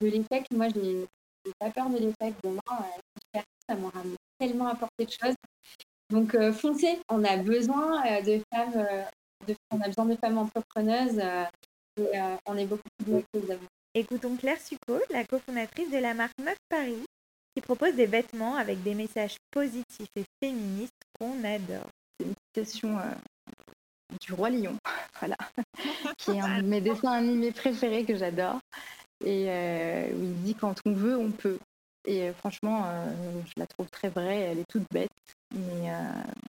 de 0.01 0.07
l'échec. 0.07 0.47
Moi, 0.51 0.69
je 0.69 0.81
n'ai 0.81 1.07
pas 1.59 1.71
peur 1.71 1.89
de 1.89 1.99
l'échec. 1.99 2.35
Demain, 2.45 2.61
ça 3.69 3.75
m'aura 3.77 4.03
tellement 4.39 4.69
apporté 4.69 5.07
de 5.07 5.11
choses. 5.11 5.35
Donc, 6.11 6.37
foncez. 6.53 7.01
On 7.09 7.25
a 7.25 7.37
besoin 7.39 8.21
de 8.21 8.43
femmes. 8.53 8.87
On 9.71 9.81
a 9.81 9.87
besoin 9.87 10.05
de 10.05 10.17
femmes 10.17 10.39
entrepreneuses. 10.39 11.19
et 11.99 12.21
on 12.47 12.57
est 12.59 12.67
beaucoup 12.67 12.83
plus 13.03 13.23
que 13.33 13.39
vous 13.39 13.67
Écoutons 13.95 14.37
Claire 14.37 14.61
Succo, 14.61 15.01
la 15.09 15.25
cofondatrice 15.25 15.91
de 15.91 15.97
la 15.97 16.13
marque 16.13 16.39
Meuf 16.39 16.59
Paris, 16.69 17.03
qui 17.57 17.63
propose 17.63 17.95
des 17.95 18.05
vêtements 18.05 18.57
avec 18.57 18.83
des 18.83 18.95
messages 18.95 19.37
positifs 19.51 20.11
et 20.15 20.25
féministes 20.43 20.93
qu'on 21.19 21.43
adore. 21.43 21.89
C'est 22.21 22.27
une 22.27 22.35
citation 22.49 22.99
euh, 22.99 23.05
du 24.21 24.35
Roi 24.35 24.51
Lion, 24.51 24.77
voilà, 25.21 25.39
qui 26.19 26.33
est 26.33 26.41
un 26.41 26.61
de 26.61 26.69
mes 26.69 26.83
dessins 26.83 27.13
animés 27.13 27.53
préférés 27.53 28.05
que 28.05 28.15
j'adore. 28.15 28.61
Et 29.25 29.47
euh, 29.49 30.11
où 30.13 30.23
il 30.23 30.43
dit 30.43 30.55
quand 30.55 30.75
on 30.85 30.93
veut, 30.93 31.17
on 31.17 31.31
peut. 31.31 31.59
Et 32.07 32.25
euh, 32.25 32.35
franchement, 32.35 32.85
je 33.47 33.53
la 33.57 33.67
trouve 33.67 33.89
très 33.89 34.11
vraie, 34.11 34.41
elle 34.41 34.59
est 34.59 34.69
toute 34.69 34.85
bête, 34.93 35.09
mais, 35.55 35.91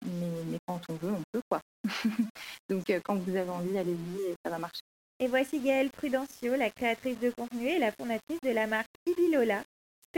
mais, 0.05 0.29
mais 0.51 0.57
quand 0.67 0.81
on 0.89 0.93
veut, 0.95 1.13
on 1.13 1.21
peut 1.31 1.41
quoi. 1.49 1.61
Donc 2.69 2.91
quand 3.05 3.15
vous 3.15 3.35
avez 3.37 3.49
envie, 3.49 3.77
allez-y 3.77 4.21
et 4.23 4.35
ça 4.43 4.51
va 4.51 4.59
marcher. 4.59 4.81
Et 5.19 5.27
voici 5.27 5.61
Gaëlle 5.61 5.89
Prudencio, 5.89 6.55
la 6.57 6.69
créatrice 6.69 7.17
de 7.19 7.31
contenu 7.31 7.69
et 7.69 7.79
la 7.79 7.93
fondatrice 7.93 8.41
de 8.43 8.51
la 8.51 8.67
marque 8.67 8.91
Ibilola, 9.07 9.63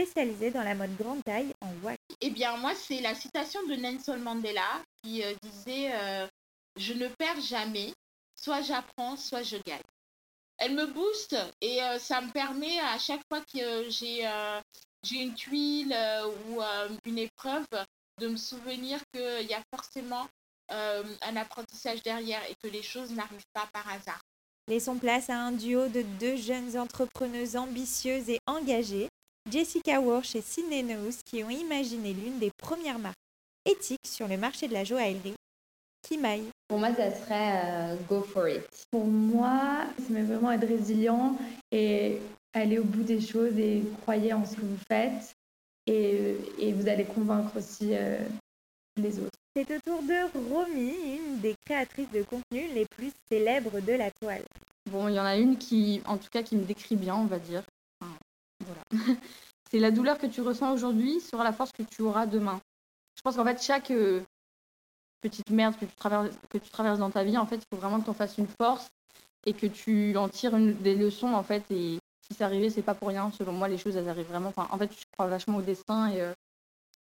spécialisée 0.06 0.52
dans 0.52 0.64
la 0.64 0.76
mode 0.76 0.96
grande 0.96 1.24
taille 1.26 1.54
en 1.62 1.72
wax. 1.84 1.98
Eh 2.22 2.30
bien, 2.30 2.56
moi, 2.58 2.74
c'est 2.74 3.02
la 3.02 3.16
citation 3.16 3.62
de 3.68 3.76
Nelson 3.76 4.18
Mandela 4.18 4.82
qui 5.04 5.24
euh, 5.24 5.34
disait 5.44 5.92
euh, 5.94 6.28
Je 6.78 6.94
ne 6.94 7.08
perds 7.08 7.42
jamais, 7.42 7.94
soit 8.36 8.62
j'apprends, 8.62 9.18
soit 9.18 9.44
je 9.44 9.58
gagne. 9.66 9.82
Elle 10.58 10.76
me 10.76 10.86
booste 10.88 11.36
et 11.62 11.84
euh, 11.84 12.00
ça 12.00 12.22
me 12.22 12.32
permet 12.32 12.80
à 12.80 12.98
chaque 12.98 13.22
fois 13.30 13.42
que 13.42 13.90
j'ai 13.90 14.30
j'ai 15.04 15.22
une 15.22 15.34
tuile 15.34 15.96
ou 16.50 16.62
une 17.06 17.18
épreuve 17.18 17.66
de 18.20 18.28
me 18.28 18.36
souvenir 18.36 19.00
qu'il 19.14 19.48
y 19.48 19.54
a 19.54 19.64
forcément 19.74 20.28
un 20.70 21.36
apprentissage 21.38 22.04
derrière 22.04 22.42
et 22.50 22.56
que 22.62 22.68
les 22.68 22.84
choses 22.84 23.12
n'arrivent 23.12 23.52
pas 23.54 23.68
par 23.72 23.88
hasard. 23.90 24.20
Laissons 24.70 25.00
place 25.00 25.30
à 25.30 25.36
un 25.36 25.52
duo 25.52 25.88
de 25.88 26.04
deux 26.20 26.36
jeunes 26.36 26.78
entrepreneuses 26.78 27.56
ambitieuses 27.56 28.30
et 28.30 28.40
engagées, 28.46 29.09
Jessica 29.52 30.00
Walsh 30.00 30.36
et 30.36 30.42
Sydney 30.42 30.84
Knowles, 30.84 31.16
qui 31.26 31.44
ont 31.44 31.50
imaginé 31.50 32.14
l'une 32.14 32.38
des 32.38 32.52
premières 32.52 33.00
marques 33.00 33.16
éthiques 33.66 34.08
sur 34.08 34.28
le 34.28 34.38
marché 34.38 34.68
de 34.68 34.74
la 34.74 34.84
joaillerie, 34.84 35.34
Kimai. 36.04 36.44
Pour 36.68 36.80
moi, 36.80 36.94
ça 36.94 37.12
serait 37.12 37.62
euh, 37.66 37.96
Go 38.08 38.22
for 38.22 38.48
it. 38.48 38.64
Pour 38.92 39.06
moi, 39.06 39.86
c'est 39.98 40.22
vraiment 40.22 40.52
être 40.52 40.68
résilient 40.68 41.36
et 41.72 42.20
aller 42.54 42.78
au 42.80 42.84
bout 42.84 43.04
des 43.04 43.22
choses 43.22 43.58
et 43.58 43.84
croyer 44.02 44.34
en 44.34 44.46
ce 44.46 44.56
que 44.56 44.62
vous 44.62 44.78
faites. 44.88 45.34
Et, 45.88 46.36
et 46.60 46.74
vous 46.74 46.88
allez 46.88 47.06
convaincre 47.06 47.58
aussi 47.58 47.96
euh, 47.96 48.20
les 48.98 49.18
autres. 49.18 49.38
C'est 49.56 49.76
au 49.76 49.80
tour 49.80 50.04
de 50.04 50.54
Romy, 50.54 51.18
une 51.18 51.40
des 51.40 51.56
créatrices 51.66 52.12
de 52.12 52.22
contenu 52.22 52.68
les 52.74 52.86
plus 52.86 53.12
célèbres 53.32 53.80
de 53.82 53.94
la 53.94 54.12
toile. 54.12 54.44
Bon, 54.92 55.08
il 55.08 55.16
y 55.16 55.20
en 55.20 55.26
a 55.26 55.38
une 55.38 55.58
qui, 55.58 56.02
en 56.06 56.18
tout 56.18 56.30
cas, 56.32 56.44
qui 56.44 56.56
me 56.56 56.64
décrit 56.64 56.96
bien, 56.96 57.16
on 57.16 57.26
va 57.26 57.40
dire. 57.40 57.64
c'est 59.72 59.80
la 59.80 59.92
douleur 59.92 60.18
que 60.18 60.28
tu 60.28 60.42
ressens 60.42 60.72
aujourd'hui 60.74 61.20
sera 61.20 61.44
la 61.44 61.54
force 61.54 61.72
que 61.72 61.84
tu 61.84 62.02
auras 62.02 62.26
demain. 62.26 62.60
Je 63.16 63.22
pense 63.22 63.36
qu'en 63.36 63.46
fait, 63.46 63.62
chaque 63.62 63.92
euh, 63.92 64.22
petite 65.22 65.50
merde 65.50 65.76
que 65.78 65.86
tu, 65.86 65.96
traverses, 65.96 66.36
tu 66.52 67.00
dans 67.00 67.10
ta 67.10 67.24
vie, 67.24 67.38
en 67.38 67.46
fait, 67.46 67.58
il 67.58 67.66
faut 67.70 67.80
vraiment 67.80 68.00
que 68.00 68.06
tu 68.06 68.10
en 68.10 68.14
fasses 68.14 68.38
une 68.38 68.48
force 68.48 68.90
et 69.46 69.54
que 69.54 69.68
tu 69.68 70.16
en 70.18 70.30
tires 70.30 70.58
des 70.58 70.96
leçons, 70.96 71.34
en 71.34 71.44
fait. 71.44 71.64
Et 71.72 72.00
si 72.28 72.38
c'est 72.38 72.44
arrivé, 72.44 72.70
c'est 72.70 72.82
pas 72.82 72.94
pour 72.94 73.10
rien. 73.10 73.32
Selon 73.32 73.54
moi, 73.54 73.68
les 73.68 73.78
choses, 73.78 73.96
elles 73.96 74.10
arrivent 74.10 74.28
vraiment. 74.28 74.54
En 74.56 74.78
fait, 74.78 74.92
je 74.92 75.04
crois 75.12 75.28
vachement 75.28 75.58
au 75.58 75.62
destin 75.62 76.10
et 76.12 76.22
euh, 76.22 76.34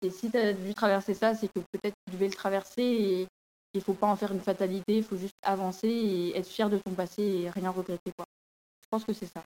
si 0.09 0.31
tu 0.31 0.37
as 0.37 0.53
dû 0.53 0.73
traverser 0.73 1.13
ça, 1.13 1.35
c'est 1.35 1.47
que 1.47 1.59
peut-être 1.59 1.95
tu 2.05 2.13
devais 2.13 2.27
le 2.27 2.33
traverser 2.33 2.81
et 2.81 3.27
il 3.73 3.81
faut 3.81 3.93
pas 3.93 4.07
en 4.07 4.15
faire 4.15 4.31
une 4.31 4.39
fatalité, 4.39 4.97
il 4.97 5.03
faut 5.03 5.17
juste 5.17 5.35
avancer 5.43 5.87
et 5.87 6.37
être 6.37 6.47
fier 6.47 6.69
de 6.69 6.77
ton 6.77 6.93
passé 6.93 7.21
et 7.21 7.49
rien 7.49 7.69
regretter. 7.69 8.11
Je 8.17 8.87
pense 8.89 9.03
que 9.03 9.13
c'est 9.13 9.27
ça. 9.27 9.43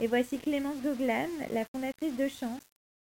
Et 0.00 0.06
voici 0.06 0.38
Clémence 0.38 0.80
Goglan, 0.80 1.28
la 1.50 1.64
fondatrice 1.64 2.16
de 2.16 2.28
Chance, 2.28 2.62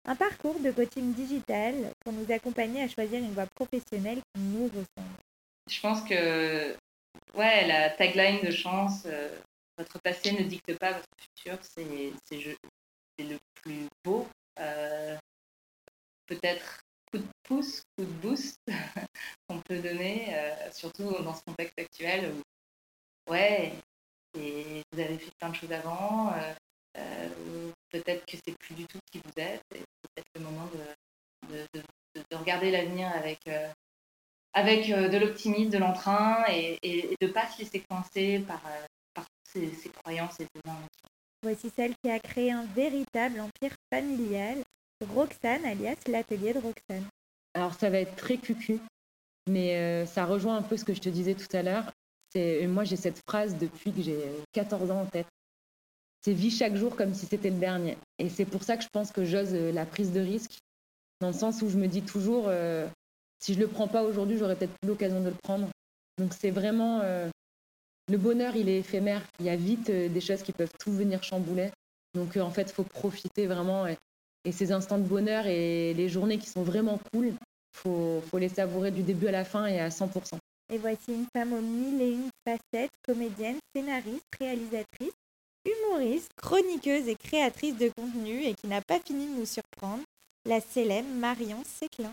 un 0.04 0.14
parcours 0.14 0.60
de 0.60 0.70
coaching 0.70 1.14
digital 1.14 1.74
pour 2.00 2.12
nous 2.12 2.30
accompagner 2.30 2.82
à 2.82 2.88
choisir 2.88 3.20
une 3.20 3.32
voie 3.32 3.46
professionnelle 3.46 4.20
qui 4.34 4.40
nous 4.40 4.66
ressemble. 4.66 5.16
Je 5.70 5.80
pense 5.80 6.02
que 6.02 6.76
ouais, 7.34 7.66
la 7.66 7.88
tagline 7.88 8.42
de 8.42 8.50
Chance, 8.50 9.04
euh, 9.06 9.34
votre 9.78 9.98
passé 10.00 10.32
ne 10.32 10.42
dicte 10.42 10.78
pas 10.78 10.92
votre 10.92 11.08
futur, 11.18 11.58
c'est 11.62 11.82
le 13.18 13.38
plus 13.54 13.88
beau. 14.04 14.28
Euh, 14.60 15.16
peut-être 16.26 16.82
coup 17.10 17.16
de 17.16 17.26
pouce, 17.44 17.82
coup 17.96 18.04
de 18.04 18.12
boost 18.12 18.58
qu'on 19.48 19.60
peut 19.60 19.78
donner, 19.78 20.34
euh, 20.34 20.70
surtout 20.70 21.10
dans 21.22 21.34
ce 21.34 21.42
contexte 21.44 21.78
actuel 21.78 22.30
où, 22.30 23.32
ouais, 23.32 23.72
et 24.38 24.82
vous 24.92 25.00
avez 25.00 25.16
fait 25.16 25.30
plein 25.38 25.48
de 25.48 25.54
choses 25.54 25.72
avant, 25.72 26.34
peut-être 27.90 28.24
que 28.26 28.36
c'est 28.44 28.56
plus 28.58 28.74
du 28.74 28.86
tout 28.86 28.98
qui 29.10 29.18
vous 29.18 29.32
êtes, 29.36 29.62
et 29.74 29.78
peut-être 30.02 30.26
le 30.34 30.40
moment 30.40 30.68
de, 30.74 31.56
de, 31.56 31.82
de, 32.30 32.36
regarder 32.36 32.70
l'avenir 32.70 33.08
avec, 33.14 33.40
avec 34.52 34.88
de 34.88 35.18
l'optimisme, 35.18 35.70
de 35.70 35.78
l'entrain, 35.78 36.44
et, 36.48 36.78
et, 36.82 37.16
de 37.20 37.26
ne 37.26 37.32
pas 37.32 37.48
se 37.48 37.60
laisser 37.60 37.82
coincer 37.88 38.40
par, 38.40 38.62
par 39.14 39.24
ces, 39.44 39.72
ces 39.74 39.88
croyances 39.90 40.40
et 40.40 40.46
ces 40.54 40.70
Voici 41.42 41.70
celle 41.76 41.94
qui 42.02 42.10
a 42.10 42.18
créé 42.18 42.50
un 42.50 42.64
véritable 42.64 43.38
empire 43.38 43.76
familial 43.92 44.64
Roxane, 45.04 45.64
alias 45.64 45.96
l'atelier 46.06 46.54
de 46.54 46.58
Roxane. 46.58 47.04
Alors 47.54 47.74
ça 47.74 47.90
va 47.90 47.98
être 47.98 48.16
très 48.16 48.38
cucu, 48.38 48.80
mais 49.48 49.76
euh, 49.76 50.06
ça 50.06 50.24
rejoint 50.24 50.56
un 50.56 50.62
peu 50.62 50.76
ce 50.76 50.84
que 50.84 50.94
je 50.94 51.00
te 51.00 51.08
disais 51.08 51.34
tout 51.34 51.54
à 51.54 51.62
l'heure. 51.62 51.92
C'est, 52.32 52.66
moi 52.66 52.84
j'ai 52.84 52.96
cette 52.96 53.20
phrase 53.28 53.56
depuis 53.56 53.92
que 53.92 54.02
j'ai 54.02 54.18
14 54.52 54.90
ans 54.90 55.02
en 55.02 55.06
tête. 55.06 55.26
C'est 56.24 56.32
vie 56.32 56.50
chaque 56.50 56.74
jour 56.76 56.96
comme 56.96 57.12
si 57.12 57.26
c'était 57.26 57.50
le 57.50 57.58
dernier. 57.58 57.98
Et 58.18 58.30
c'est 58.30 58.46
pour 58.46 58.62
ça 58.62 58.76
que 58.76 58.82
je 58.82 58.88
pense 58.92 59.12
que 59.12 59.24
j'ose 59.24 59.52
euh, 59.52 59.72
la 59.72 59.84
prise 59.84 60.12
de 60.12 60.20
risque, 60.20 60.58
dans 61.20 61.28
le 61.28 61.34
sens 61.34 61.60
où 61.60 61.68
je 61.68 61.76
me 61.76 61.86
dis 61.86 62.02
toujours, 62.02 62.46
euh, 62.48 62.88
si 63.40 63.54
je 63.54 63.60
le 63.60 63.68
prends 63.68 63.88
pas 63.88 64.02
aujourd'hui, 64.02 64.38
j'aurai 64.38 64.56
peut-être 64.56 64.72
plus 64.80 64.88
l'occasion 64.88 65.20
de 65.20 65.28
le 65.28 65.36
prendre. 65.42 65.68
Donc 66.18 66.32
c'est 66.38 66.50
vraiment 66.50 67.00
le 68.08 68.18
bonheur, 68.18 68.54
il 68.54 68.68
est 68.68 68.78
éphémère. 68.78 69.20
Il 69.40 69.46
y 69.46 69.50
a 69.50 69.56
vite 69.56 69.90
des 69.90 70.20
choses 70.20 70.42
qui 70.42 70.52
peuvent 70.52 70.70
tout 70.78 70.92
venir 70.92 71.22
chambouler. 71.24 71.70
Donc 72.14 72.36
en 72.36 72.50
fait, 72.50 72.70
il 72.70 72.72
faut 72.72 72.84
profiter 72.84 73.46
vraiment 73.46 73.86
et 74.44 74.52
ces 74.52 74.72
instants 74.72 74.98
de 74.98 75.06
bonheur 75.06 75.46
et 75.46 75.94
les 75.94 76.08
journées 76.08 76.38
qui 76.38 76.48
sont 76.48 76.62
vraiment 76.62 77.00
cool, 77.12 77.32
faut, 77.72 78.22
faut 78.30 78.38
les 78.38 78.48
savourer 78.48 78.90
du 78.90 79.02
début 79.02 79.26
à 79.28 79.32
la 79.32 79.44
fin 79.44 79.66
et 79.66 79.80
à 79.80 79.88
100%. 79.88 80.36
Et 80.72 80.78
voici 80.78 81.12
une 81.12 81.26
femme 81.34 81.52
aux 81.52 81.60
mille 81.60 82.00
et 82.00 82.12
une 82.12 82.30
facettes, 82.46 82.90
comédienne, 83.06 83.56
scénariste, 83.74 84.24
réalisatrice, 84.38 85.12
humoriste, 85.64 86.30
chroniqueuse 86.37 87.09
et 87.09 87.16
créatrice 87.16 87.76
de 87.76 87.90
contenu 87.97 88.42
et 88.44 88.54
qui 88.54 88.66
n'a 88.66 88.80
pas 88.80 89.00
fini 89.00 89.26
de 89.26 89.40
nous 89.40 89.47
surprendre, 89.47 90.02
la 90.47 90.61
célèbre 90.61 91.09
Marion 91.09 91.62
Séclin. 91.64 92.12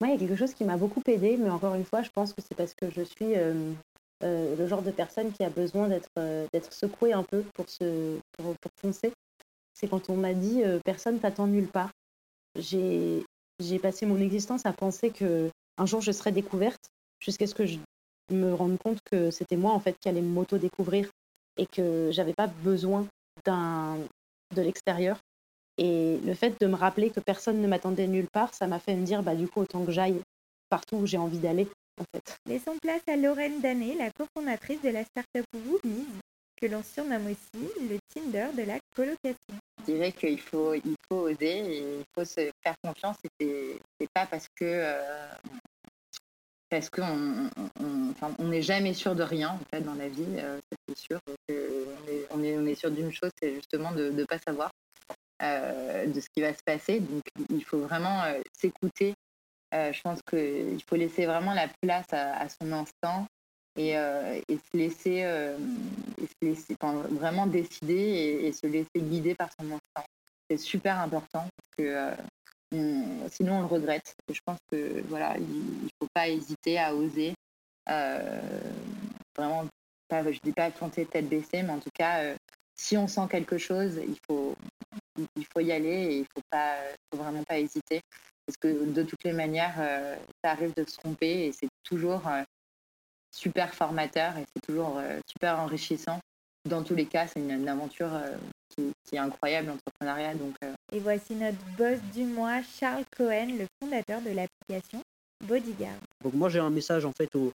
Moi, 0.00 0.08
il 0.08 0.12
y 0.12 0.16
a 0.16 0.18
quelque 0.18 0.36
chose 0.36 0.54
qui 0.54 0.64
m'a 0.64 0.76
beaucoup 0.76 1.02
aidée, 1.06 1.36
mais 1.36 1.50
encore 1.50 1.74
une 1.74 1.84
fois, 1.84 2.02
je 2.02 2.10
pense 2.10 2.32
que 2.32 2.42
c'est 2.42 2.54
parce 2.54 2.74
que 2.74 2.90
je 2.90 3.02
suis 3.02 3.36
euh, 3.36 3.72
euh, 4.22 4.56
le 4.56 4.66
genre 4.66 4.82
de 4.82 4.90
personne 4.90 5.32
qui 5.32 5.42
a 5.44 5.50
besoin 5.50 5.88
d'être 5.88 6.10
euh, 6.18 6.46
secouée 6.70 7.12
un 7.12 7.22
peu 7.22 7.42
pour, 7.54 7.68
se, 7.68 8.18
pour 8.38 8.54
foncer 8.80 9.12
c'est 9.74 9.88
quand 9.88 10.08
on 10.08 10.16
m'a 10.16 10.32
dit 10.32 10.62
euh, 10.62 10.78
personne 10.84 11.18
t'attend 11.18 11.46
nulle 11.46 11.68
part. 11.68 11.90
J'ai 12.56 13.24
passé 13.82 14.06
mon 14.06 14.20
existence 14.20 14.64
à 14.64 14.72
penser 14.72 15.10
que 15.10 15.50
un 15.76 15.86
jour 15.86 16.00
je 16.00 16.12
serais 16.12 16.32
découverte 16.32 16.88
jusqu'à 17.18 17.46
ce 17.46 17.54
que 17.54 17.66
je 17.66 17.78
me 18.30 18.54
rende 18.54 18.78
compte 18.78 18.98
que 19.04 19.30
c'était 19.30 19.56
moi 19.56 19.72
en 19.72 19.80
fait 19.80 19.96
qui 20.00 20.08
allais 20.08 20.22
m'auto-découvrir 20.22 21.10
et 21.56 21.66
que 21.66 22.10
j'avais 22.12 22.34
pas 22.34 22.46
besoin 22.46 23.06
d'un 23.44 23.98
de 24.54 24.62
l'extérieur. 24.62 25.18
Et 25.76 26.18
le 26.24 26.34
fait 26.34 26.54
de 26.60 26.66
me 26.66 26.76
rappeler 26.76 27.10
que 27.10 27.20
personne 27.20 27.60
ne 27.60 27.66
m'attendait 27.66 28.06
nulle 28.06 28.28
part, 28.32 28.54
ça 28.54 28.66
m'a 28.66 28.78
fait 28.78 28.94
me 28.94 29.04
dire 29.04 29.22
bah 29.22 29.34
du 29.34 29.48
coup 29.48 29.60
autant 29.60 29.84
que 29.84 29.90
j'aille 29.90 30.20
partout 30.68 30.96
où 30.96 31.06
j'ai 31.06 31.18
envie 31.18 31.38
d'aller 31.38 31.68
en 32.00 32.04
fait. 32.12 32.36
Laissons 32.46 32.76
place 32.80 33.02
à 33.08 33.16
Lorraine 33.16 33.60
Danet, 33.60 33.94
la 33.94 34.10
cofondatrice 34.10 34.80
de 34.82 34.90
la 34.90 35.04
startup 35.04 35.46
Woomies, 35.54 36.06
que 36.60 36.66
l'on 36.66 36.82
surnomme 36.82 37.26
aussi 37.26 37.68
le 37.88 37.98
Tinder 38.14 38.48
de 38.56 38.62
la 38.62 38.78
colocation. 38.94 39.54
Je 39.80 39.92
dirais 39.92 40.12
qu'il 40.12 40.40
faut, 40.40 40.74
il 40.74 40.96
faut 41.08 41.28
oser 41.28 41.58
et 41.58 41.98
il 41.98 42.04
faut 42.14 42.24
se 42.24 42.50
faire 42.62 42.74
confiance 42.82 43.16
et 43.40 43.78
c'est 44.00 44.08
pas 44.14 44.26
parce 44.26 44.46
que 44.56 44.64
euh, 44.64 45.28
parce 46.70 46.90
qu'on 46.90 47.50
on 48.38 48.44
n'est 48.44 48.62
jamais 48.62 48.94
sûr 48.94 49.14
de 49.14 49.22
rien 49.22 49.50
en 49.50 49.60
fait 49.70 49.82
dans 49.82 49.94
la 49.94 50.08
vie, 50.08 50.24
euh, 50.38 50.58
c'est 50.88 50.96
sûr. 50.98 51.20
est, 51.48 52.26
on, 52.30 52.42
est, 52.42 52.74
sûr 52.74 52.90
d'une 52.90 53.12
chose, 53.12 53.30
c'est 53.40 53.54
justement 53.54 53.92
de 53.92 54.10
ne 54.10 54.24
pas 54.24 54.38
savoir. 54.38 54.70
euh, 55.42 56.06
de 56.06 56.20
ce 56.20 56.28
qui 56.30 56.40
va 56.40 56.52
se 56.52 56.62
passer. 56.64 57.00
Donc, 57.00 57.22
il 57.50 57.64
faut 57.64 57.78
vraiment 57.78 58.22
euh, 58.24 58.40
s'écouter. 58.58 59.14
Euh, 59.74 59.92
je 59.92 60.00
pense 60.02 60.20
qu'il 60.22 60.82
faut 60.88 60.96
laisser 60.96 61.26
vraiment 61.26 61.52
la 61.52 61.68
place 61.82 62.06
à, 62.12 62.48
son 62.48 62.70
instinct 62.72 63.26
et, 63.76 63.98
euh, 63.98 64.40
se 64.48 64.76
laisser, 64.76 65.24
euh, 65.24 65.56
vraiment 67.10 67.46
décider 67.46 68.40
et, 68.44 68.52
se 68.52 68.66
laisser 68.66 68.88
guider 68.96 69.34
par 69.34 69.50
son 69.58 69.66
instinct. 69.66 70.06
C'est 70.48 70.58
super 70.58 70.98
important 71.00 71.48
euh, 71.80 72.14
on- 72.74 73.28
sinon 73.30 73.58
on 73.58 73.60
le 73.60 73.66
regrette. 73.66 74.14
Et 74.28 74.34
je 74.34 74.40
pense 74.44 74.58
que 74.70 75.02
voilà, 75.08 75.36
il 75.38 75.84
ne 75.84 75.88
faut 76.00 76.08
pas 76.14 76.28
hésiter 76.28 76.78
à 76.78 76.94
oser. 76.94 77.34
Euh, 77.88 78.40
vraiment, 79.36 79.64
je 80.10 80.38
dis 80.42 80.52
pas 80.52 80.70
tenter 80.70 81.06
tête 81.06 81.28
baissée, 81.28 81.62
mais 81.62 81.70
en 81.70 81.80
tout 81.80 81.90
cas, 81.94 82.22
euh, 82.22 82.36
si 82.76 82.96
on 82.96 83.06
sent 83.08 83.26
quelque 83.30 83.58
chose, 83.58 84.00
il 84.06 84.18
faut, 84.26 84.54
il 85.36 85.46
faut 85.52 85.60
y 85.60 85.72
aller 85.72 85.88
et 85.88 86.18
il 86.18 86.26
faut 86.34 86.42
pas, 86.50 86.76
faut 87.10 87.18
vraiment 87.18 87.44
pas 87.44 87.58
hésiter. 87.58 88.00
Parce 88.46 88.56
que 88.58 88.84
de 88.84 89.02
toutes 89.02 89.24
les 89.24 89.32
manières, 89.32 89.76
euh, 89.78 90.16
ça 90.42 90.50
arrive 90.52 90.74
de 90.74 90.84
se 90.88 90.96
tromper 90.96 91.46
et 91.46 91.52
c'est 91.52 91.68
toujours 91.82 92.22
super 93.34 93.74
formateur 93.74 94.36
et 94.36 94.44
c'est 94.54 94.60
toujours 94.60 95.00
super 95.26 95.58
enrichissant. 95.58 96.20
Dans 96.68 96.82
tous 96.82 96.94
les 96.94 97.06
cas, 97.06 97.26
c'est 97.26 97.40
une, 97.40 97.68
aventure 97.68 98.12
qui, 98.70 98.92
qui 99.04 99.16
est 99.16 99.18
incroyable, 99.18 99.68
l'entrepreneuriat. 99.68 100.34
Donc, 100.34 100.54
euh, 100.64 100.72
Et 100.92 101.00
voici 101.00 101.34
notre 101.34 101.58
boss 101.76 101.98
du 102.14 102.24
mois, 102.24 102.60
Charles 102.78 103.04
Cohen, 103.16 103.48
le 103.58 103.66
fondateur 103.80 104.20
de 104.20 104.30
l'application 104.30 105.00
Bodyguard. 105.44 105.98
Donc 106.22 106.34
moi 106.34 106.48
j'ai 106.48 106.58
un 106.58 106.70
message 106.70 107.04
en 107.04 107.12
fait 107.12 107.34
aux, 107.34 107.52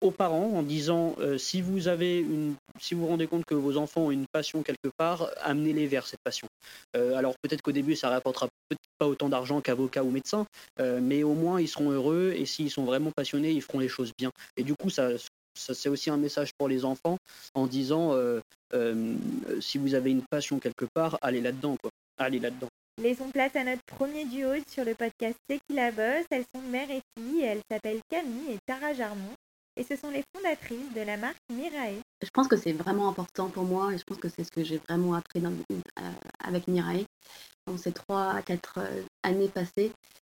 aux 0.00 0.10
parents 0.10 0.50
en 0.54 0.62
disant 0.62 1.14
euh, 1.18 1.38
si 1.38 1.60
vous 1.60 1.88
avez 1.88 2.18
une 2.20 2.54
si 2.80 2.94
vous 2.94 3.02
vous 3.02 3.06
rendez 3.08 3.26
compte 3.26 3.44
que 3.44 3.54
vos 3.54 3.76
enfants 3.76 4.02
ont 4.02 4.10
une 4.10 4.26
passion 4.32 4.62
quelque 4.62 4.90
part, 4.96 5.30
amenez-les 5.42 5.86
vers 5.86 6.06
cette 6.06 6.20
passion. 6.24 6.48
Euh, 6.96 7.14
alors 7.14 7.34
peut-être 7.40 7.62
qu'au 7.62 7.72
début 7.72 7.94
ça 7.94 8.08
rapportera 8.08 8.48
peut-être 8.68 8.80
pas 8.98 9.06
autant 9.06 9.28
d'argent 9.28 9.60
qu'avocat 9.60 10.02
ou 10.02 10.10
médecin, 10.10 10.46
euh, 10.80 11.00
mais 11.00 11.22
au 11.22 11.34
moins 11.34 11.60
ils 11.60 11.68
seront 11.68 11.90
heureux 11.90 12.32
et 12.36 12.46
s'ils 12.46 12.70
sont 12.70 12.84
vraiment 12.84 13.12
passionnés, 13.14 13.52
ils 13.52 13.62
feront 13.62 13.78
les 13.78 13.88
choses 13.88 14.12
bien. 14.18 14.30
Et 14.56 14.64
du 14.64 14.74
coup 14.74 14.90
ça, 14.90 15.16
ça 15.16 15.28
c'est 15.54 15.88
aussi 15.88 16.10
un 16.10 16.16
message 16.16 16.50
pour 16.58 16.68
les 16.68 16.84
enfants 16.84 17.16
en 17.54 17.66
disant 17.66 18.12
euh, 18.12 18.40
euh, 18.74 19.14
si 19.60 19.78
vous 19.78 19.94
avez 19.94 20.10
une 20.10 20.22
passion 20.30 20.58
quelque 20.58 20.86
part, 20.94 21.18
allez 21.22 21.40
là-dedans 21.40 21.76
quoi. 21.80 21.90
Allez 22.18 22.38
là-dedans. 22.38 22.68
Laissons 23.02 23.28
place 23.30 23.56
à 23.56 23.64
notre 23.64 23.82
premier 23.86 24.24
duo 24.24 24.50
sur 24.70 24.84
le 24.84 24.94
podcast 24.94 25.36
C'est 25.48 25.58
qui 25.68 25.74
la 25.74 25.90
bosse. 25.90 26.26
Elles 26.30 26.44
sont 26.54 26.62
mère 26.62 26.88
et 26.90 27.00
fille 27.18 27.40
et 27.40 27.44
elles 27.46 27.62
s'appellent 27.68 28.00
Camille 28.08 28.52
et 28.52 28.58
Tara 28.66 28.94
Jarmon. 28.94 29.32
Et 29.76 29.82
ce 29.82 29.96
sont 29.96 30.10
les 30.10 30.22
fondatrices 30.32 30.92
de 30.94 31.00
la 31.00 31.16
marque 31.16 31.36
Mirae. 31.52 31.98
Je 32.22 32.28
pense 32.32 32.46
que 32.46 32.56
c'est 32.56 32.72
vraiment 32.72 33.08
important 33.08 33.48
pour 33.48 33.64
moi 33.64 33.92
et 33.92 33.98
je 33.98 34.04
pense 34.04 34.18
que 34.18 34.28
c'est 34.28 34.44
ce 34.44 34.52
que 34.52 34.62
j'ai 34.62 34.78
vraiment 34.88 35.14
appris 35.14 35.40
dans- 35.40 35.50
euh, 35.50 36.10
avec 36.38 36.68
Mirae 36.68 37.04
dans 37.66 37.76
ces 37.76 37.90
trois 37.90 38.30
à 38.34 38.42
quatre 38.42 38.78
euh, 38.78 39.02
années 39.24 39.48
passées, 39.48 39.90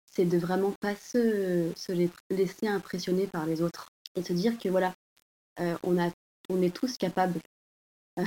c'est 0.09 0.23
de 0.23 0.37
vraiment 0.37 0.71
pas 0.79 0.95
se, 0.95 1.69
se 1.75 1.91
la- 1.91 2.07
laisser 2.29 2.67
impressionner 2.67 3.27
par 3.27 3.45
les 3.45 3.61
autres 3.61 3.87
et 4.15 4.23
se 4.23 4.31
dire 4.31 4.57
que 4.57 4.69
voilà, 4.69 4.93
on, 5.57 5.97
a, 6.01 6.09
on 6.49 6.61
est 6.61 6.73
tous 6.73 6.97
capables. 6.97 7.39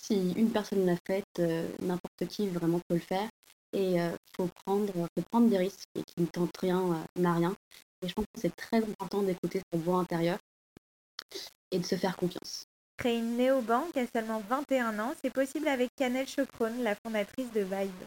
si 0.00 0.32
une 0.32 0.50
personne 0.50 0.86
l'a 0.86 0.96
fait, 1.06 1.24
euh, 1.38 1.68
n'importe 1.80 2.26
qui 2.28 2.48
vraiment 2.48 2.80
peut 2.88 2.94
le 2.94 3.00
faire 3.00 3.28
et 3.72 3.94
il 3.94 4.16
faut, 4.36 4.48
prendre, 4.64 4.92
faut 4.92 5.24
prendre 5.30 5.48
des 5.48 5.58
risques 5.58 5.88
et 5.94 6.02
qui 6.02 6.22
ne 6.22 6.26
tente 6.26 6.56
rien 6.56 6.80
euh, 6.80 7.20
n'a 7.20 7.34
rien. 7.34 7.54
Et 8.02 8.08
je 8.08 8.14
pense 8.14 8.24
que 8.34 8.40
c'est 8.40 8.56
très 8.56 8.78
important 8.78 9.22
d'écouter 9.22 9.60
sa 9.72 9.78
voix 9.78 9.98
intérieure 9.98 10.38
et 11.70 11.78
de 11.78 11.84
se 11.84 11.94
faire 11.94 12.16
confiance. 12.16 12.64
Créer 12.96 13.18
une 13.18 13.36
néobanque 13.36 13.96
à 13.96 14.06
seulement 14.06 14.40
21 14.48 14.98
ans, 14.98 15.12
c'est 15.22 15.32
possible 15.32 15.68
avec 15.68 15.90
Canel 15.96 16.26
Chocron, 16.26 16.72
la 16.82 16.94
fondatrice 16.96 17.50
de 17.52 17.60
Vibe. 17.60 18.04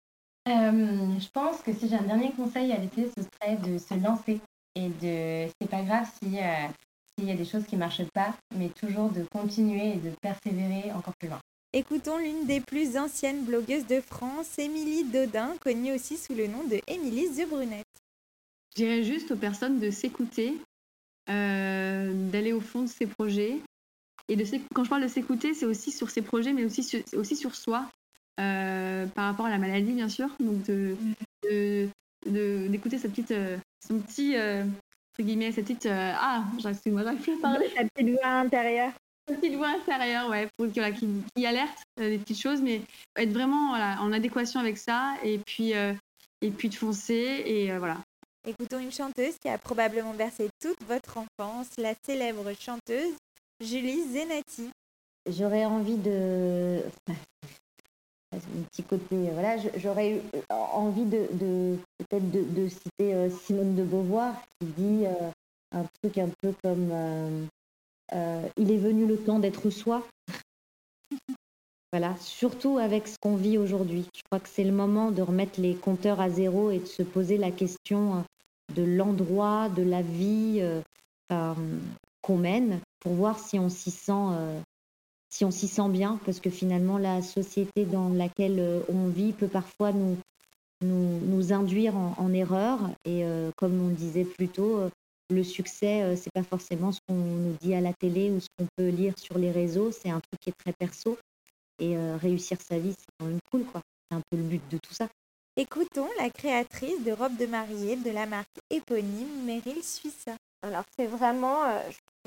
Euh, 0.47 1.19
je 1.19 1.29
pense 1.29 1.61
que 1.61 1.73
si 1.73 1.87
j'ai 1.87 1.95
un 1.95 2.03
dernier 2.03 2.31
conseil 2.33 2.71
à 2.73 2.77
laisser, 2.77 3.09
ce 3.15 3.23
serait 3.23 3.55
de 3.55 3.77
se 3.77 3.93
lancer 3.93 4.41
et 4.75 4.89
de. 4.89 5.51
C'est 5.59 5.69
pas 5.69 5.81
grave 5.83 6.05
si 6.21 6.37
euh, 6.37 6.67
s'il 7.17 7.27
y 7.27 7.31
a 7.31 7.35
des 7.35 7.45
choses 7.45 7.65
qui 7.65 7.75
marchent 7.75 8.09
pas, 8.13 8.35
mais 8.55 8.69
toujours 8.69 9.09
de 9.09 9.23
continuer 9.31 9.93
et 9.93 9.97
de 9.97 10.11
persévérer 10.21 10.91
encore 10.91 11.13
plus 11.19 11.29
loin. 11.29 11.39
Écoutons 11.73 12.17
l'une 12.17 12.45
des 12.45 12.59
plus 12.61 12.97
anciennes 12.97 13.45
blogueuses 13.45 13.87
de 13.87 13.99
France, 13.99 14.59
Émilie 14.59 15.05
Dodin, 15.05 15.55
connue 15.59 15.93
aussi 15.93 16.17
sous 16.17 16.35
le 16.35 16.47
nom 16.47 16.63
de 16.65 16.79
Émilie 16.87 17.29
The 17.29 17.49
Brunette. 17.49 17.85
Je 18.75 18.83
dirais 18.83 19.03
juste 19.03 19.31
aux 19.31 19.35
personnes 19.35 19.79
de 19.79 19.89
s'écouter, 19.89 20.55
euh, 21.29 22.29
d'aller 22.31 22.53
au 22.53 22.61
fond 22.61 22.83
de 22.83 22.87
ses 22.87 23.07
projets. 23.07 23.57
Et 24.29 24.35
de 24.35 24.45
quand 24.73 24.83
je 24.83 24.89
parle 24.89 25.03
de 25.03 25.07
s'écouter, 25.07 25.53
c'est 25.53 25.65
aussi 25.65 25.91
sur 25.91 26.09
ses 26.09 26.21
projets, 26.21 26.53
mais 26.53 26.63
aussi 26.63 26.83
sur, 26.83 27.01
aussi 27.15 27.35
sur 27.35 27.55
soi, 27.55 27.89
euh, 28.39 29.05
par 29.07 29.25
rapport 29.25 29.45
à 29.47 29.49
la 29.49 29.57
maladie, 29.57 29.91
bien 29.93 30.09
sûr. 30.09 30.29
Donc, 30.39 30.63
de, 30.63 30.95
de- 31.43 31.89
de- 32.27 32.67
d'écouter 32.67 32.97
sa 32.97 33.09
petite, 33.09 33.31
euh, 33.31 33.57
son 33.85 33.99
petit, 33.99 34.35
euh, 34.35 34.63
guillemets, 35.21 35.51
sa 35.51 35.61
petite. 35.61 35.85
euh, 35.85 36.13
ah, 36.17 36.43
excuse-moi, 36.67 37.03
j'arrive 37.03 37.21
plus 37.21 37.33
à 37.33 37.37
parler. 37.37 37.69
Sa 37.75 37.83
petite 37.83 38.09
voix 38.09 38.27
intérieure. 38.27 38.91
Sa 39.27 39.35
petite 39.35 39.55
voix 39.55 39.69
intérieure, 39.69 40.29
ouais, 40.29 40.47
pour, 40.57 40.67
voilà, 40.67 40.91
qui, 40.91 41.07
qui 41.35 41.45
alerte 41.45 41.77
euh, 41.99 42.09
des 42.09 42.17
petites 42.17 42.41
choses, 42.41 42.61
mais 42.61 42.81
être 43.17 43.31
vraiment 43.31 43.69
voilà, 43.69 44.01
en 44.01 44.11
adéquation 44.11 44.59
avec 44.59 44.77
ça, 44.77 45.15
et 45.23 45.37
puis, 45.37 45.73
euh, 45.75 45.93
et 46.41 46.49
puis 46.49 46.69
de 46.69 46.75
foncer, 46.75 47.43
et 47.45 47.71
euh, 47.71 47.79
voilà. 47.79 47.97
Écoutons 48.45 48.79
une 48.79 48.91
chanteuse 48.91 49.37
qui 49.39 49.47
a 49.47 49.57
probablement 49.57 50.13
bercé 50.13 50.49
toute 50.59 50.81
votre 50.85 51.17
enfance, 51.17 51.67
la 51.77 51.93
célèbre 52.05 52.51
chanteuse 52.59 53.13
Julie 53.61 54.03
Zenati. 54.11 54.69
J'aurais 55.29 55.63
envie 55.63 55.95
de. 55.95 56.81
Un 58.33 58.63
petit 58.71 58.83
côté. 58.83 59.29
Voilà, 59.33 59.57
je- 59.57 59.69
j'aurais 59.77 60.11
eu 60.15 60.21
euh, 60.35 60.41
envie 60.73 61.05
de, 61.05 61.27
de- 61.33 61.77
peut-être 61.99 62.31
de, 62.31 62.41
de 62.43 62.67
citer 62.67 63.13
euh, 63.13 63.29
Simone 63.29 63.75
de 63.75 63.83
Beauvoir 63.83 64.35
qui 64.59 64.67
dit 64.67 65.05
euh, 65.05 65.29
un 65.71 65.83
truc 66.01 66.17
un 66.17 66.29
peu 66.41 66.53
comme 66.63 66.89
euh, 66.91 67.45
euh, 68.13 68.47
Il 68.57 68.71
est 68.71 68.77
venu 68.77 69.05
le 69.05 69.17
temps 69.17 69.39
d'être 69.39 69.69
soi. 69.69 70.05
Voilà, 71.91 72.15
surtout 72.17 72.79
avec 72.79 73.07
ce 73.07 73.17
qu'on 73.21 73.35
vit 73.35 73.59
aujourd'hui. 73.59 74.07
Je 74.15 74.21
crois 74.31 74.39
que 74.39 74.49
c'est 74.49 74.63
le 74.63 74.71
moment 74.71 75.11
de 75.11 75.21
remettre 75.21 75.61
les 75.61 75.75
compteurs 75.75 76.19
à 76.19 76.27
zéro 76.31 76.71
et 76.71 76.79
de 76.79 76.87
se 76.87 77.03
poser 77.03 77.37
la 77.37 77.51
question 77.51 78.15
euh, 78.15 78.21
de 78.73 78.81
l'endroit, 78.83 79.69
de 79.69 79.83
la 79.83 80.01
vie 80.01 80.57
euh, 80.61 80.81
qu'on 82.23 82.37
mène 82.37 82.79
pour 82.99 83.13
voir 83.13 83.37
si 83.37 83.59
on 83.59 83.69
s'y 83.69 83.91
sent, 83.91 84.11
euh, 84.11 84.59
si 85.33 85.43
on 85.45 85.49
s'y 85.49 85.67
sent 85.67 85.89
bien, 85.89 86.19
parce 86.25 86.39
que 86.39 86.51
finalement 86.51 86.99
la 86.99 87.23
société 87.23 87.85
dans 87.85 88.09
laquelle 88.09 88.59
euh, 88.59 88.81
on 88.87 89.07
vit 89.07 89.33
peut 89.33 89.47
parfois 89.47 89.91
nous, 89.91 90.15
nous, 90.81 91.19
nous 91.21 91.51
induire 91.51 91.97
en, 91.97 92.13
en 92.19 92.31
erreur. 92.33 92.77
Et 93.03 93.25
euh, 93.25 93.49
comme 93.57 93.81
on 93.83 93.89
disait 93.89 94.25
plus 94.25 94.47
tôt, 94.47 94.77
euh, 94.77 94.89
le 95.31 95.43
succès, 95.43 96.03
euh, 96.03 96.15
c'est 96.15 96.31
pas 96.31 96.43
forcément 96.43 96.91
ce 96.91 96.99
qu'on 97.07 97.15
nous 97.15 97.55
dit 97.61 97.73
à 97.73 97.81
la 97.81 97.93
télé 97.93 98.29
ou 98.29 98.39
ce 98.39 98.47
qu'on 98.55 98.67
peut 98.77 98.89
lire 98.89 99.17
sur 99.17 99.39
les 99.39 99.49
réseaux. 99.49 99.91
C'est 99.91 100.11
un 100.11 100.19
truc 100.19 100.39
qui 100.39 100.49
est 100.51 100.59
très 100.63 100.73
perso. 100.73 101.17
Et 101.79 101.97
euh, 101.97 102.15
réussir 102.15 102.59
sa 102.61 102.77
vie, 102.77 102.93
c'est 102.95 103.07
quand 103.17 103.25
même 103.25 103.39
cool, 103.49 103.63
quoi. 103.65 103.81
C'est 104.11 104.15
un 104.15 104.21
peu 104.29 104.37
le 104.37 104.43
but 104.43 104.61
de 104.69 104.77
tout 104.77 104.93
ça. 104.93 105.07
Écoutons 105.57 106.09
la 106.19 106.29
créatrice 106.29 107.03
de 107.03 107.11
robes 107.11 107.37
de 107.37 107.47
mariée 107.47 107.95
de 107.95 108.11
la 108.11 108.27
marque 108.27 108.59
éponyme 108.69 109.45
Meryl 109.45 109.83
Suissa. 109.83 110.35
Alors 110.61 110.83
c'est 110.95 111.07
vraiment 111.07 111.63
euh, 111.63 111.79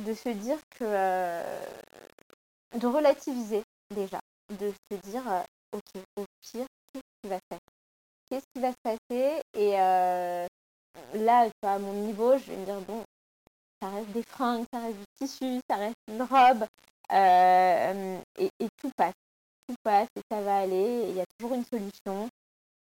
de 0.04 0.12
se 0.12 0.28
dire 0.28 0.58
que 0.78 0.84
euh, 0.84 1.58
de 2.76 2.86
relativiser 2.86 3.62
déjà, 3.94 4.20
de 4.50 4.72
se 4.90 4.96
dire 5.08 5.22
euh, 5.30 5.42
ok 5.72 6.02
au 6.16 6.24
pire 6.40 6.66
qu'est-ce 6.92 7.22
qui 7.22 7.28
va 7.28 7.36
se 7.36 7.48
passer, 7.48 7.62
qu'est-ce 8.28 8.44
qui 8.54 8.60
va 8.60 8.70
se 8.70 8.76
passer? 8.82 9.42
Et 9.54 9.80
euh, 9.80 10.46
là 11.14 11.48
à 11.62 11.78
mon 11.78 11.92
niveau 11.92 12.36
je 12.38 12.44
vais 12.44 12.56
me 12.56 12.64
dire 12.64 12.80
bon 12.82 13.02
ça 13.80 13.88
reste 13.88 14.10
des 14.10 14.22
fringues, 14.22 14.64
ça 14.72 14.80
reste 14.80 14.98
du 14.98 15.04
tissu, 15.18 15.60
ça 15.68 15.76
reste 15.76 15.96
une 16.08 16.22
robe 16.22 16.66
euh, 17.12 18.20
et, 18.38 18.68
tout 18.80 18.90
passe, 18.96 19.14
tout 19.68 19.76
passe 19.82 20.08
et 20.16 20.22
ça 20.30 20.40
va 20.40 20.58
aller, 20.58 21.06
il 21.08 21.16
y 21.16 21.20
a 21.20 21.24
toujours 21.38 21.56
une 21.56 21.64
solution. 21.64 22.28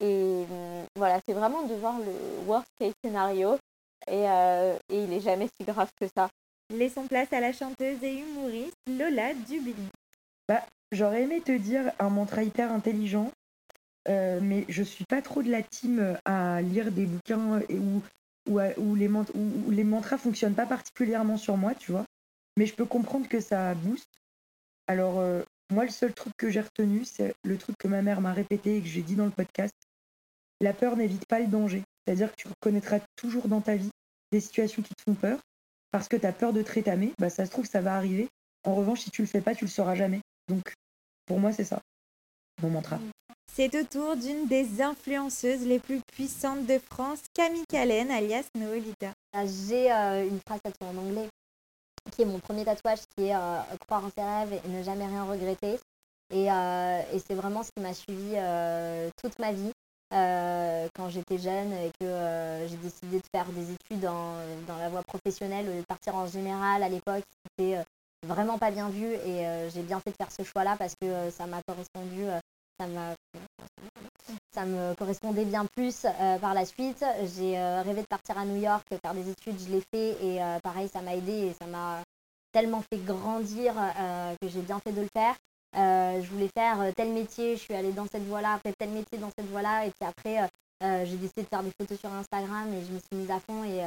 Et 0.01 0.44
hum, 0.48 0.85
voilà 0.96 1.20
c'est 1.27 1.35
vraiment 1.35 1.62
de 1.62 1.74
voir 1.74 1.98
le 1.98 2.12
worst 2.46 2.68
case 2.79 2.92
scénario 3.03 3.59
et, 4.07 4.22
et 4.22 5.05
il 5.05 5.12
est 5.12 5.20
jamais 5.20 5.48
si 5.59 5.64
grave 5.64 5.90
que 5.98 6.07
ça. 6.14 6.29
Laissons 6.70 7.07
place 7.07 7.33
à 7.33 7.40
la 7.40 7.54
chanteuse 7.54 8.02
et 8.02 8.18
humoriste 8.18 8.76
Lola 8.87 9.33
Dublin. 9.33 9.72
Bah, 10.46 10.66
j'aurais 10.92 11.22
aimé 11.22 11.40
te 11.40 11.57
dire 11.57 11.92
un 11.98 12.11
mantra 12.11 12.42
hyper 12.42 12.70
intelligent, 12.70 13.33
euh, 14.07 14.38
mais 14.42 14.66
je 14.68 14.83
suis 14.83 15.07
pas 15.07 15.22
trop 15.22 15.42
de 15.42 15.50
la 15.50 15.62
team 15.62 16.18
à 16.26 16.61
lire 16.61 16.92
des 16.92 17.07
bouquins 17.07 17.62
où 17.70 18.94
les 18.94 19.85
mantras 19.85 20.18
fonctionnent 20.18 20.54
pas 20.54 20.66
particulièrement 20.66 21.38
sur 21.38 21.57
moi, 21.57 21.74
tu 21.74 21.90
vois. 21.90 22.04
Mais 22.59 22.66
je 22.66 22.74
peux 22.74 22.85
comprendre 22.85 23.28
que 23.28 23.40
ça 23.40 23.74
booste. 23.74 24.20
Alors, 24.88 25.20
euh, 25.20 25.42
moi, 25.70 25.85
le 25.85 25.90
seul 25.90 26.12
truc 26.12 26.35
que 26.37 26.50
j'ai 26.50 26.61
retenu, 26.61 27.07
c'est 27.07 27.35
le 27.44 27.57
truc 27.57 27.76
que 27.78 27.88
ma 27.88 28.02
mère 28.02 28.20
m'a 28.20 28.35
répété 28.35 28.76
et 28.76 28.83
que 28.83 28.88
j'ai 28.88 29.02
dit 29.02 29.16
dans 29.16 29.24
le 29.24 29.31
podcast. 29.31 29.74
La 30.61 30.74
peur 30.74 30.96
n'évite 30.96 31.24
pas 31.26 31.40
le 31.40 31.46
danger. 31.46 31.83
C'est-à-dire 32.04 32.31
que 32.31 32.37
tu 32.37 32.48
reconnaîtras 32.48 33.00
toujours 33.16 33.48
dans 33.48 33.62
ta 33.62 33.76
vie 33.76 33.90
des 34.33 34.40
situations 34.40 34.83
qui 34.83 34.94
te 34.94 35.02
font 35.02 35.14
peur 35.14 35.38
parce 35.90 36.09
que 36.09 36.16
tu 36.16 36.27
as 36.27 36.33
peur 36.33 36.53
de 36.53 36.62
te 36.62 36.72
rétamer. 36.72 37.12
Bah, 37.18 37.31
ça 37.31 37.46
se 37.46 37.51
trouve, 37.51 37.66
ça 37.66 37.81
va 37.81 37.94
arriver. 37.94 38.29
En 38.64 38.74
revanche, 38.74 39.01
si 39.01 39.11
tu 39.11 39.22
le 39.22 39.29
fais 39.29 39.40
pas, 39.40 39.55
tu 39.55 39.64
le 39.64 39.70
sauras 39.70 39.94
jamais. 39.94 40.20
Donc, 40.48 40.74
pour 41.27 41.38
moi, 41.38 41.53
c'est 41.53 41.64
ça, 41.64 41.81
mon 42.62 42.70
mantra. 42.70 42.98
C'est 43.55 43.74
au 43.74 43.85
tour 43.85 44.16
d'une 44.16 44.46
des 44.46 44.83
influenceuses 44.83 45.66
les 45.66 45.81
plus 45.81 46.01
puissantes 46.12 46.66
de 46.66 46.79
France, 46.79 47.20
Camille 47.35 47.64
Callen, 47.68 48.11
alias 48.11 48.46
Noelita. 48.55 49.12
J'ai 49.35 49.90
euh, 49.92 50.29
une 50.29 50.38
phrase 50.46 50.61
tatouée 50.62 50.87
en 50.87 50.96
anglais, 50.96 51.29
qui 52.12 52.22
est 52.22 52.24
mon 52.24 52.38
premier 52.38 52.64
tatouage, 52.64 53.01
qui 53.16 53.24
est 53.24 53.35
euh, 53.35 53.61
croire 53.87 54.05
en 54.05 54.11
ses 54.11 54.22
rêves 54.22 54.61
et 54.64 54.68
ne 54.68 54.83
jamais 54.83 55.07
rien 55.07 55.24
regretter. 55.24 55.79
Et, 56.31 56.53
euh, 56.53 57.03
et 57.12 57.18
c'est 57.18 57.35
vraiment 57.35 57.62
ce 57.62 57.70
qui 57.74 57.83
m'a 57.83 57.94
suivi 57.94 58.37
toute 59.20 59.38
ma 59.38 59.53
vie. 59.53 59.72
Quand 60.11 61.09
j'étais 61.11 61.38
jeune 61.38 61.73
et 61.73 61.90
que 62.01 62.66
j'ai 62.68 62.77
décidé 62.77 63.18
de 63.18 63.27
faire 63.35 63.47
des 63.47 63.73
études 63.73 64.01
dans, 64.01 64.37
la 64.79 64.88
voie 64.88 65.03
professionnelle, 65.03 65.66
de 65.66 65.83
partir 65.83 66.14
en 66.14 66.27
général 66.27 66.83
à 66.83 66.88
l'époque, 66.88 67.25
c'était 67.57 67.85
vraiment 68.27 68.59
pas 68.59 68.71
bien 68.71 68.88
vu 68.88 69.07
et 69.07 69.68
j'ai 69.75 69.83
bien 69.83 70.01
fait 70.01 70.11
de 70.11 70.16
faire 70.16 70.33
ce 70.33 70.42
choix-là 70.42 70.77
parce 70.79 70.94
que 71.01 71.31
ça 71.31 71.47
m'a 71.47 71.62
correspondu 71.62 72.25
ça 72.81 72.87
ça 74.53 74.64
me 74.64 74.94
correspondait 74.94 75.44
bien 75.44 75.66
plus 75.66 76.05
euh, 76.05 76.38
par 76.38 76.55
la 76.55 76.64
suite. 76.64 77.05
J'ai 77.37 77.59
euh, 77.59 77.83
rêvé 77.83 78.03
de 78.03 78.07
partir 78.07 78.38
à 78.38 78.44
New 78.44 78.61
York, 78.61 78.87
faire 79.03 79.14
des 79.14 79.29
études, 79.31 79.59
je 79.59 79.71
l'ai 79.71 79.83
fait 79.92 80.16
et 80.25 80.42
euh, 80.42 80.59
pareil, 80.61 80.88
ça 80.88 81.01
m'a 81.01 81.14
aidé 81.14 81.33
et 81.33 81.55
ça 81.55 81.66
m'a 81.66 82.03
tellement 82.53 82.83
fait 82.83 82.99
grandir 82.99 83.75
que 84.40 84.49
j'ai 84.49 84.62
bien 84.62 84.81
fait 84.81 84.92
de 84.92 85.03
le 85.03 85.09
faire. 85.12 85.37
Je 85.74 86.28
voulais 86.31 86.50
faire 86.57 86.78
tel 86.96 87.12
métier, 87.12 87.57
je 87.57 87.62
suis 87.62 87.74
allée 87.74 87.92
dans 87.92 88.07
cette 88.07 88.26
voie-là, 88.26 88.54
après 88.54 88.72
tel 88.78 88.90
métier 88.90 89.18
dans 89.18 89.31
cette 89.37 89.48
voie-là 89.48 89.87
et 89.87 89.90
puis 89.90 90.09
après 90.09 90.48
j'ai 90.81 91.16
décidé 91.16 91.42
de 91.42 91.48
faire 91.48 91.62
des 91.62 91.72
photos 91.78 91.98
sur 91.98 92.12
Instagram 92.12 92.72
et 92.72 92.85
je 92.85 92.92
me 92.92 92.98
suis 92.98 93.14
mise 93.14 93.31
à 93.31 93.40
fond 93.40 93.64
et, 93.64 93.85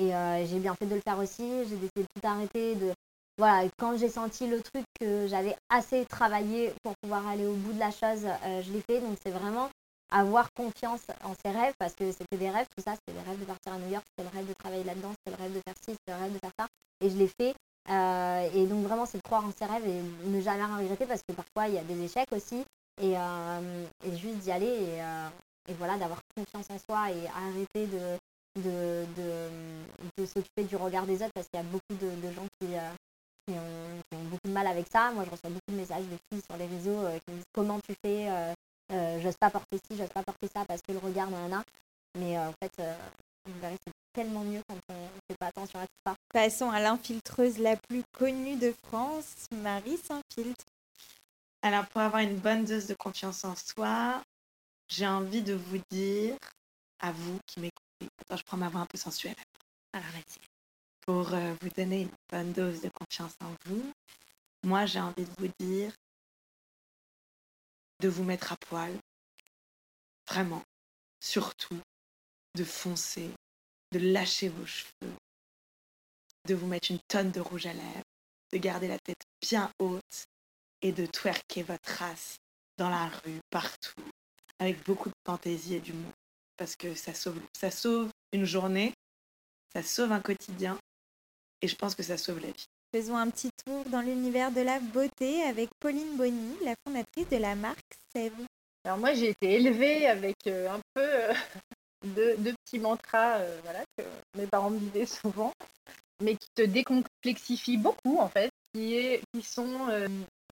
et 0.00 0.46
j'ai 0.46 0.58
bien 0.58 0.74
fait 0.74 0.86
de 0.86 0.94
le 0.94 1.00
faire 1.00 1.18
aussi. 1.18 1.48
J'ai 1.68 1.76
décidé 1.76 2.02
de 2.02 2.06
tout 2.14 2.26
arrêter, 2.26 2.74
de, 2.74 2.92
voilà, 3.40 3.66
quand 3.78 3.96
j'ai 3.96 4.10
senti 4.10 4.46
le 4.46 4.60
truc 4.60 4.84
que 5.00 5.26
j'avais 5.26 5.56
assez 5.70 6.04
travaillé 6.04 6.74
pour 6.82 6.92
pouvoir 7.00 7.26
aller 7.26 7.46
au 7.46 7.54
bout 7.54 7.72
de 7.72 7.78
la 7.78 7.90
chose, 7.90 8.26
euh, 8.26 8.62
je 8.62 8.70
l'ai 8.70 8.82
fait. 8.82 9.00
Donc 9.00 9.16
c'est 9.24 9.30
vraiment 9.30 9.70
avoir 10.10 10.52
confiance 10.52 11.00
en 11.24 11.32
ses 11.42 11.50
rêves 11.50 11.72
parce 11.78 11.94
que 11.94 12.12
c'était 12.12 12.36
des 12.36 12.50
rêves, 12.50 12.66
tout 12.76 12.82
ça, 12.82 12.94
c'était 12.96 13.18
des 13.18 13.24
rêves 13.26 13.40
de 13.40 13.46
partir 13.46 13.72
à 13.72 13.78
New 13.78 13.90
York, 13.90 14.04
c'était 14.10 14.28
le 14.30 14.36
rêve 14.36 14.46
de 14.46 14.52
travailler 14.58 14.84
là-dedans, 14.84 15.12
c'était 15.18 15.38
le 15.38 15.42
rêve 15.42 15.54
de 15.54 15.60
faire 15.64 15.74
ci, 15.76 15.92
c'était 15.92 16.18
le 16.18 16.22
rêve 16.22 16.32
de 16.34 16.38
faire 16.38 16.52
ça. 16.58 16.66
Et 17.00 17.08
je 17.08 17.16
l'ai 17.16 17.28
fait. 17.28 17.54
Euh, 17.88 18.50
et 18.54 18.66
donc 18.66 18.84
vraiment, 18.84 19.06
c'est 19.06 19.18
de 19.18 19.22
croire 19.22 19.44
en 19.44 19.52
ses 19.52 19.64
rêves 19.64 19.86
et 19.86 20.28
ne 20.28 20.40
jamais 20.40 20.64
rien 20.64 20.76
regretter 20.76 21.06
parce 21.06 21.22
que 21.22 21.32
parfois, 21.32 21.68
il 21.68 21.74
y 21.74 21.78
a 21.78 21.84
des 21.84 22.02
échecs 22.04 22.32
aussi. 22.32 22.64
Et, 23.00 23.16
euh, 23.16 23.86
juste 24.12 24.38
d'y 24.38 24.52
aller 24.52 24.66
et, 24.66 25.00
et 25.68 25.74
voilà, 25.74 25.96
d'avoir 25.96 26.20
confiance 26.36 26.66
en 26.70 26.78
soi 26.78 27.10
et 27.10 27.26
arrêter 27.28 27.86
de, 27.86 28.18
de, 28.56 29.06
de, 30.16 30.26
s'occuper 30.26 30.64
du 30.64 30.76
regard 30.76 31.06
des 31.06 31.22
autres 31.22 31.32
parce 31.34 31.48
qu'il 31.48 31.58
y 31.58 31.62
a 31.62 31.66
beaucoup 31.66 31.94
de, 31.94 32.32
gens 32.32 32.46
qui, 32.60 32.66
qui 33.46 33.54
ont, 33.54 34.24
beaucoup 34.24 34.48
de 34.48 34.52
mal 34.52 34.66
avec 34.66 34.86
ça. 34.88 35.12
Moi, 35.12 35.24
je 35.24 35.30
reçois 35.30 35.50
beaucoup 35.50 35.70
de 35.70 35.76
messages 35.76 36.04
de 36.04 36.16
filles 36.30 36.42
sur 36.42 36.56
les 36.56 36.66
réseaux 36.66 37.04
euh, 37.04 37.18
qui 37.18 37.30
me 37.30 37.36
disent 37.36 37.44
comment 37.52 37.78
tu 37.80 37.94
fais, 38.04 38.30
euh, 38.30 38.52
euh, 38.92 39.20
j'ose 39.20 39.36
pas 39.36 39.50
porter 39.50 39.78
ci, 39.78 39.96
j'ose 39.96 40.08
pas 40.08 40.22
porter 40.22 40.48
ça 40.54 40.64
parce 40.66 40.82
que 40.82 40.92
le 40.92 40.98
regard, 40.98 41.28
a. 41.28 41.62
Mais 42.18 42.36
en 42.38 42.52
fait, 42.60 42.82
tellement 44.12 44.44
mieux 44.44 44.62
quand 44.68 44.78
on 44.88 44.94
ne 44.94 45.20
fait 45.28 45.36
pas 45.38 45.46
attention 45.46 45.78
à 45.78 45.84
tout 45.86 46.00
ça. 46.06 46.14
Passons 46.32 46.70
à 46.70 46.80
l'infiltreuse 46.80 47.58
la 47.58 47.76
plus 47.76 48.02
connue 48.12 48.56
de 48.56 48.74
France, 48.84 49.46
Marie 49.52 49.98
Saint-Filtre. 49.98 50.64
Alors, 51.62 51.86
pour 51.88 52.00
avoir 52.00 52.22
une 52.22 52.38
bonne 52.38 52.64
dose 52.64 52.86
de 52.86 52.94
confiance 52.94 53.44
en 53.44 53.54
soi, 53.54 54.22
j'ai 54.88 55.06
envie 55.06 55.42
de 55.42 55.54
vous 55.54 55.80
dire, 55.90 56.36
à 57.00 57.12
vous 57.12 57.38
qui 57.46 57.60
m'écoutez, 57.60 58.08
attends, 58.20 58.36
je 58.36 58.44
prends 58.44 58.56
ma 58.56 58.68
voix 58.68 58.80
un 58.80 58.86
peu 58.86 58.98
sensuelle. 58.98 59.36
Alors, 59.92 60.10
vas-y 60.10 60.50
pour 61.10 61.34
euh, 61.34 61.54
vous 61.60 61.70
donner 61.70 62.02
une 62.02 62.10
bonne 62.30 62.52
dose 62.52 62.80
de 62.82 62.88
confiance 62.90 63.34
en 63.40 63.52
vous, 63.64 63.92
moi 64.62 64.86
j'ai 64.86 65.00
envie 65.00 65.24
de 65.24 65.34
vous 65.38 65.50
dire 65.58 65.92
de 68.00 68.08
vous 68.08 68.22
mettre 68.22 68.52
à 68.52 68.56
poil, 68.56 68.96
vraiment, 70.28 70.62
surtout 71.20 71.80
de 72.54 72.64
foncer, 72.64 73.30
de 73.92 73.98
lâcher 73.98 74.48
vos 74.48 74.66
cheveux, 74.66 75.14
de 76.46 76.54
vous 76.54 76.66
mettre 76.66 76.90
une 76.90 77.00
tonne 77.08 77.30
de 77.30 77.40
rouge 77.40 77.66
à 77.66 77.72
lèvres, 77.72 78.04
de 78.52 78.58
garder 78.58 78.88
la 78.88 78.98
tête 78.98 79.22
bien 79.40 79.70
haute 79.78 80.24
et 80.82 80.92
de 80.92 81.06
twerker 81.06 81.62
votre 81.62 81.88
race 81.88 82.36
dans 82.78 82.88
la 82.88 83.08
rue, 83.08 83.40
partout, 83.50 84.02
avec 84.58 84.82
beaucoup 84.84 85.08
de 85.08 85.14
fantaisie 85.26 85.74
et 85.74 85.80
d'humour. 85.80 86.12
Parce 86.56 86.76
que 86.76 86.94
ça 86.94 87.14
sauve, 87.14 87.40
ça 87.52 87.70
sauve 87.70 88.10
une 88.32 88.44
journée, 88.44 88.92
ça 89.72 89.82
sauve 89.82 90.12
un 90.12 90.20
quotidien 90.20 90.78
et 91.62 91.68
je 91.68 91.76
pense 91.76 91.94
que 91.94 92.02
ça 92.02 92.16
sauve 92.16 92.40
la 92.40 92.48
vie. 92.48 92.66
Faisons 92.92 93.16
un 93.16 93.30
petit 93.30 93.50
tour 93.64 93.84
dans 93.86 94.00
l'univers 94.00 94.50
de 94.50 94.60
la 94.62 94.80
beauté 94.80 95.42
avec 95.42 95.70
Pauline 95.78 96.16
Bonny, 96.16 96.56
la 96.64 96.74
fondatrice 96.84 97.28
de 97.28 97.36
la 97.36 97.54
marque 97.54 97.78
Sève. 98.12 98.32
Alors 98.84 98.98
moi 98.98 99.14
j'ai 99.14 99.30
été 99.30 99.52
élevée 99.54 100.06
avec 100.06 100.36
euh, 100.46 100.70
un 100.70 100.80
peu 100.94 101.34
euh, 102.04 102.36
de, 102.36 102.52
petits 102.64 102.78
mantras 102.78 103.38
euh, 103.38 103.60
voilà, 103.64 103.80
que 103.96 104.04
mes 104.36 104.46
parents 104.46 104.70
me 104.70 104.78
disaient 104.78 105.06
souvent, 105.22 105.52
mais 106.22 106.36
qui 106.36 106.48
te 106.54 106.62
décomplexifient 106.62 107.78
beaucoup 107.78 108.18
en 108.18 108.28
fait, 108.28 108.50
qui, 108.74 108.96
est, 108.96 109.22
qui 109.32 109.42
sont 109.42 109.88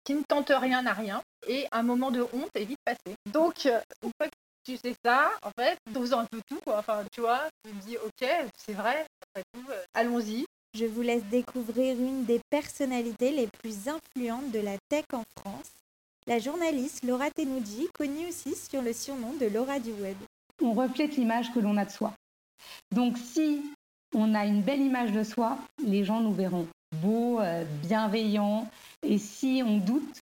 qui 0.04 0.16
ne 0.16 0.24
tentent 0.24 0.54
rien 0.56 0.86
à 0.86 0.94
rien 0.94 1.22
et 1.48 1.68
un 1.72 1.84
moment 1.84 2.12
de 2.12 2.22
honte 2.22 2.50
est 2.56 2.66
vite 2.66 2.80
passé. 2.86 3.16
Donc 3.32 3.66
une 3.66 4.12
fois 4.18 4.28
que 4.28 4.36
tu 4.64 4.78
sais 4.78 4.96
ça, 5.04 5.32
en 5.44 5.52
fait, 5.58 5.78
t'oses 5.94 6.14
un 6.14 6.26
peu 6.26 6.42
tout 6.48 6.60
quoi. 6.64 6.80
Enfin 6.80 7.04
tu 7.12 7.22
vois, 7.22 7.42
tu 7.64 7.74
me 7.74 7.82
dis 7.82 7.98
ok 7.98 8.30
c'est 8.58 8.74
vrai, 8.74 9.06
allons-y. 9.94 10.46
Je 10.74 10.86
vous 10.86 11.02
laisse 11.02 11.24
découvrir 11.26 11.96
une 11.98 12.26
des 12.26 12.40
personnalités 12.50 13.32
les 13.32 13.48
plus 13.48 13.88
influentes 13.88 14.52
de 14.52 14.60
la 14.60 14.78
tech 14.90 15.06
en 15.14 15.24
France, 15.40 15.72
la 16.28 16.40
journaliste 16.40 17.04
Laura 17.04 17.32
Tenoudji, 17.32 17.88
connue 17.94 18.28
aussi 18.28 18.54
sur 18.56 18.82
le 18.82 18.94
surnom 18.94 19.34
de 19.34 19.48
Laura 19.48 19.80
du 19.80 19.92
web. 19.94 20.18
On 20.62 20.74
reflète 20.74 21.16
l'image 21.16 21.54
que 21.54 21.60
l'on 21.60 21.78
a 21.78 21.86
de 21.86 21.92
soi. 21.92 22.14
Donc 22.94 23.18
si 23.18 23.62
on 24.16 24.34
a 24.34 24.46
une 24.46 24.62
belle 24.62 24.82
image 24.82 25.12
de 25.12 25.24
soi, 25.24 25.58
les 25.86 26.04
gens 26.04 26.22
nous 26.22 26.34
verront 26.34 26.68
beaux, 27.02 27.40
euh, 27.40 27.64
bienveillants. 27.84 28.68
Et 29.04 29.18
si 29.18 29.62
on 29.66 29.78
doute, 29.78 30.20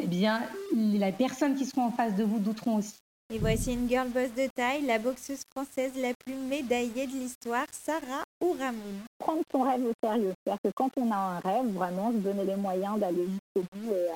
eh 0.00 0.06
bien, 0.06 0.42
les 0.74 1.12
personnes 1.12 1.54
qui 1.54 1.66
seront 1.66 1.86
en 1.86 1.90
face 1.90 2.14
de 2.14 2.24
vous 2.24 2.38
douteront 2.38 2.76
aussi. 2.76 2.94
Et 3.32 3.38
voici 3.38 3.72
une 3.72 3.88
girl 3.88 4.08
boss 4.08 4.32
de 4.34 4.48
taille, 4.54 4.82
la 4.82 4.98
boxeuse 4.98 5.40
française 5.50 5.92
la 5.96 6.12
plus 6.24 6.34
médaillée 6.34 7.06
de 7.06 7.12
l'histoire, 7.12 7.66
Sarah 7.72 8.22
Ouramoun. 8.40 9.00
Prendre 9.18 9.42
son 9.50 9.62
rêve 9.62 9.84
au 9.84 9.92
sérieux. 10.02 10.34
C'est-à-dire 10.44 10.60
que 10.62 10.70
quand 10.76 10.90
on 10.96 11.10
a 11.10 11.16
un 11.16 11.38
rêve, 11.40 11.66
vraiment 11.72 12.12
se 12.12 12.18
donner 12.18 12.44
les 12.44 12.56
moyens 12.56 12.98
d'aller 12.98 13.26
jusqu'au 13.26 13.66
bout 13.72 13.92
et 13.92 14.10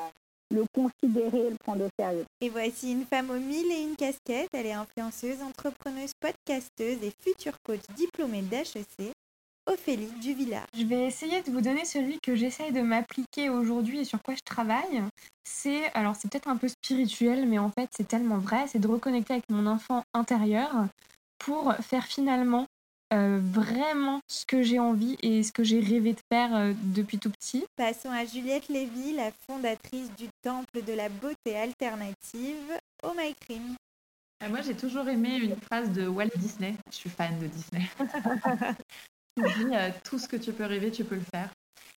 le 0.51 0.65
considérer 0.75 1.47
et 1.47 1.51
le 1.51 1.57
prendre 1.57 1.85
au 1.85 1.89
sérieux. 1.99 2.25
Et 2.41 2.49
voici 2.49 2.93
une 2.93 3.05
femme 3.05 3.31
aux 3.31 3.39
mille 3.39 3.71
et 3.71 3.83
une 3.83 3.97
casquettes. 3.97 4.49
Elle 4.53 4.67
est 4.67 4.73
influenceuse, 4.73 5.43
entrepreneuse, 5.43 6.13
podcasteuse 6.21 7.03
et 7.03 7.13
future 7.21 7.57
coach 7.63 7.81
diplômée 7.97 8.43
d'HEC. 8.43 9.13
Ophélie 9.67 10.11
du 10.23 10.33
village. 10.33 10.65
Je 10.75 10.85
vais 10.85 11.07
essayer 11.07 11.43
de 11.43 11.51
vous 11.51 11.61
donner 11.61 11.85
celui 11.85 12.19
que 12.23 12.35
j'essaye 12.35 12.73
de 12.73 12.81
m'appliquer 12.81 13.51
aujourd'hui 13.51 14.01
et 14.01 14.05
sur 14.05 14.23
quoi 14.23 14.35
je 14.35 14.41
travaille. 14.43 15.03
C'est, 15.45 15.93
alors 15.93 16.17
c'est 16.17 16.31
peut-être 16.31 16.49
un 16.49 16.57
peu 16.57 16.69
spirituel, 16.69 17.47
mais 17.47 17.59
en 17.59 17.71
fait 17.71 17.91
c'est 17.95 18.09
tellement 18.09 18.39
vrai, 18.39 18.67
c'est 18.69 18.79
de 18.79 18.89
reconnecter 18.89 19.35
avec 19.35 19.51
mon 19.51 19.67
enfant 19.67 20.05
intérieur 20.15 20.87
pour 21.39 21.75
faire 21.77 22.05
finalement 22.05 22.67
euh, 23.13 23.41
vraiment 23.43 24.21
ce 24.29 24.45
que 24.45 24.63
j'ai 24.63 24.79
envie 24.79 25.17
et 25.23 25.43
ce 25.43 25.53
que 25.53 25.65
j'ai 25.65 25.81
rêvé 25.81 26.13
de 26.13 26.21
faire 26.31 26.55
euh, 26.55 26.73
depuis 26.95 27.19
tout 27.19 27.31
petit. 27.31 27.65
Passons 27.77 28.11
à 28.11 28.27
Juliette 28.27 28.69
Lévy, 28.69 29.15
la 29.15 29.31
fondatrice 29.47 30.15
du 30.17 30.29
Temple 30.43 30.83
de 30.87 30.93
la 30.93 31.09
beauté 31.09 31.57
alternative, 31.57 32.79
Oh 33.03 33.13
My 33.17 33.35
Cream. 33.35 33.75
Euh, 34.43 34.49
moi, 34.51 34.61
j'ai 34.61 34.75
toujours 34.75 35.09
aimé 35.09 35.37
une 35.37 35.57
phrase 35.57 35.91
de 35.91 36.07
Walt 36.07 36.29
Disney. 36.37 36.75
Je 36.91 36.97
suis 36.97 37.11
fan 37.11 37.39
de 37.39 37.47
Disney. 37.47 37.89
tout 40.05 40.19
ce 40.19 40.29
que 40.29 40.37
tu 40.37 40.53
peux 40.53 40.67
rêver, 40.67 40.91
tu 40.91 41.05
peux 41.05 41.17
le 41.17 41.23
faire. 41.23 41.51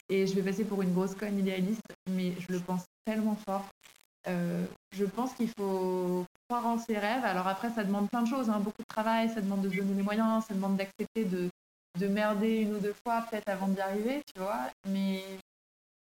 Et 0.10 0.28
je 0.28 0.34
vais 0.34 0.41
passer 0.41 0.63
pour 0.63 0.82
une 0.82 0.93
grosse 0.93 1.15
conne 1.15 1.39
idéaliste, 1.39 1.82
mais 2.10 2.34
je 2.39 2.54
le 2.54 2.60
pense 2.60 2.84
tellement 3.06 3.36
fort. 3.36 3.67
Euh, 4.28 4.65
je 4.91 5.06
pense 5.06 5.34
qu'il 5.34 5.50
faut 5.58 6.26
croire 6.51 6.67
en 6.67 6.77
ses 6.77 6.97
rêves. 6.97 7.23
Alors 7.23 7.47
après, 7.47 7.69
ça 7.69 7.85
demande 7.85 8.09
plein 8.09 8.23
de 8.23 8.27
choses, 8.27 8.49
hein. 8.49 8.59
beaucoup 8.59 8.81
de 8.81 8.93
travail, 8.93 9.29
ça 9.29 9.39
demande 9.39 9.61
de 9.61 9.69
se 9.69 9.77
donner 9.77 9.93
les 9.93 10.03
moyens, 10.03 10.43
ça 10.43 10.53
demande 10.53 10.75
d'accepter 10.75 11.23
de, 11.23 11.49
de 11.97 12.07
merder 12.07 12.57
une 12.57 12.75
ou 12.75 12.79
deux 12.79 12.93
fois 13.05 13.21
peut-être 13.21 13.47
avant 13.47 13.69
d'y 13.69 13.79
arriver, 13.79 14.21
tu 14.35 14.41
vois. 14.41 14.69
Mais, 14.89 15.23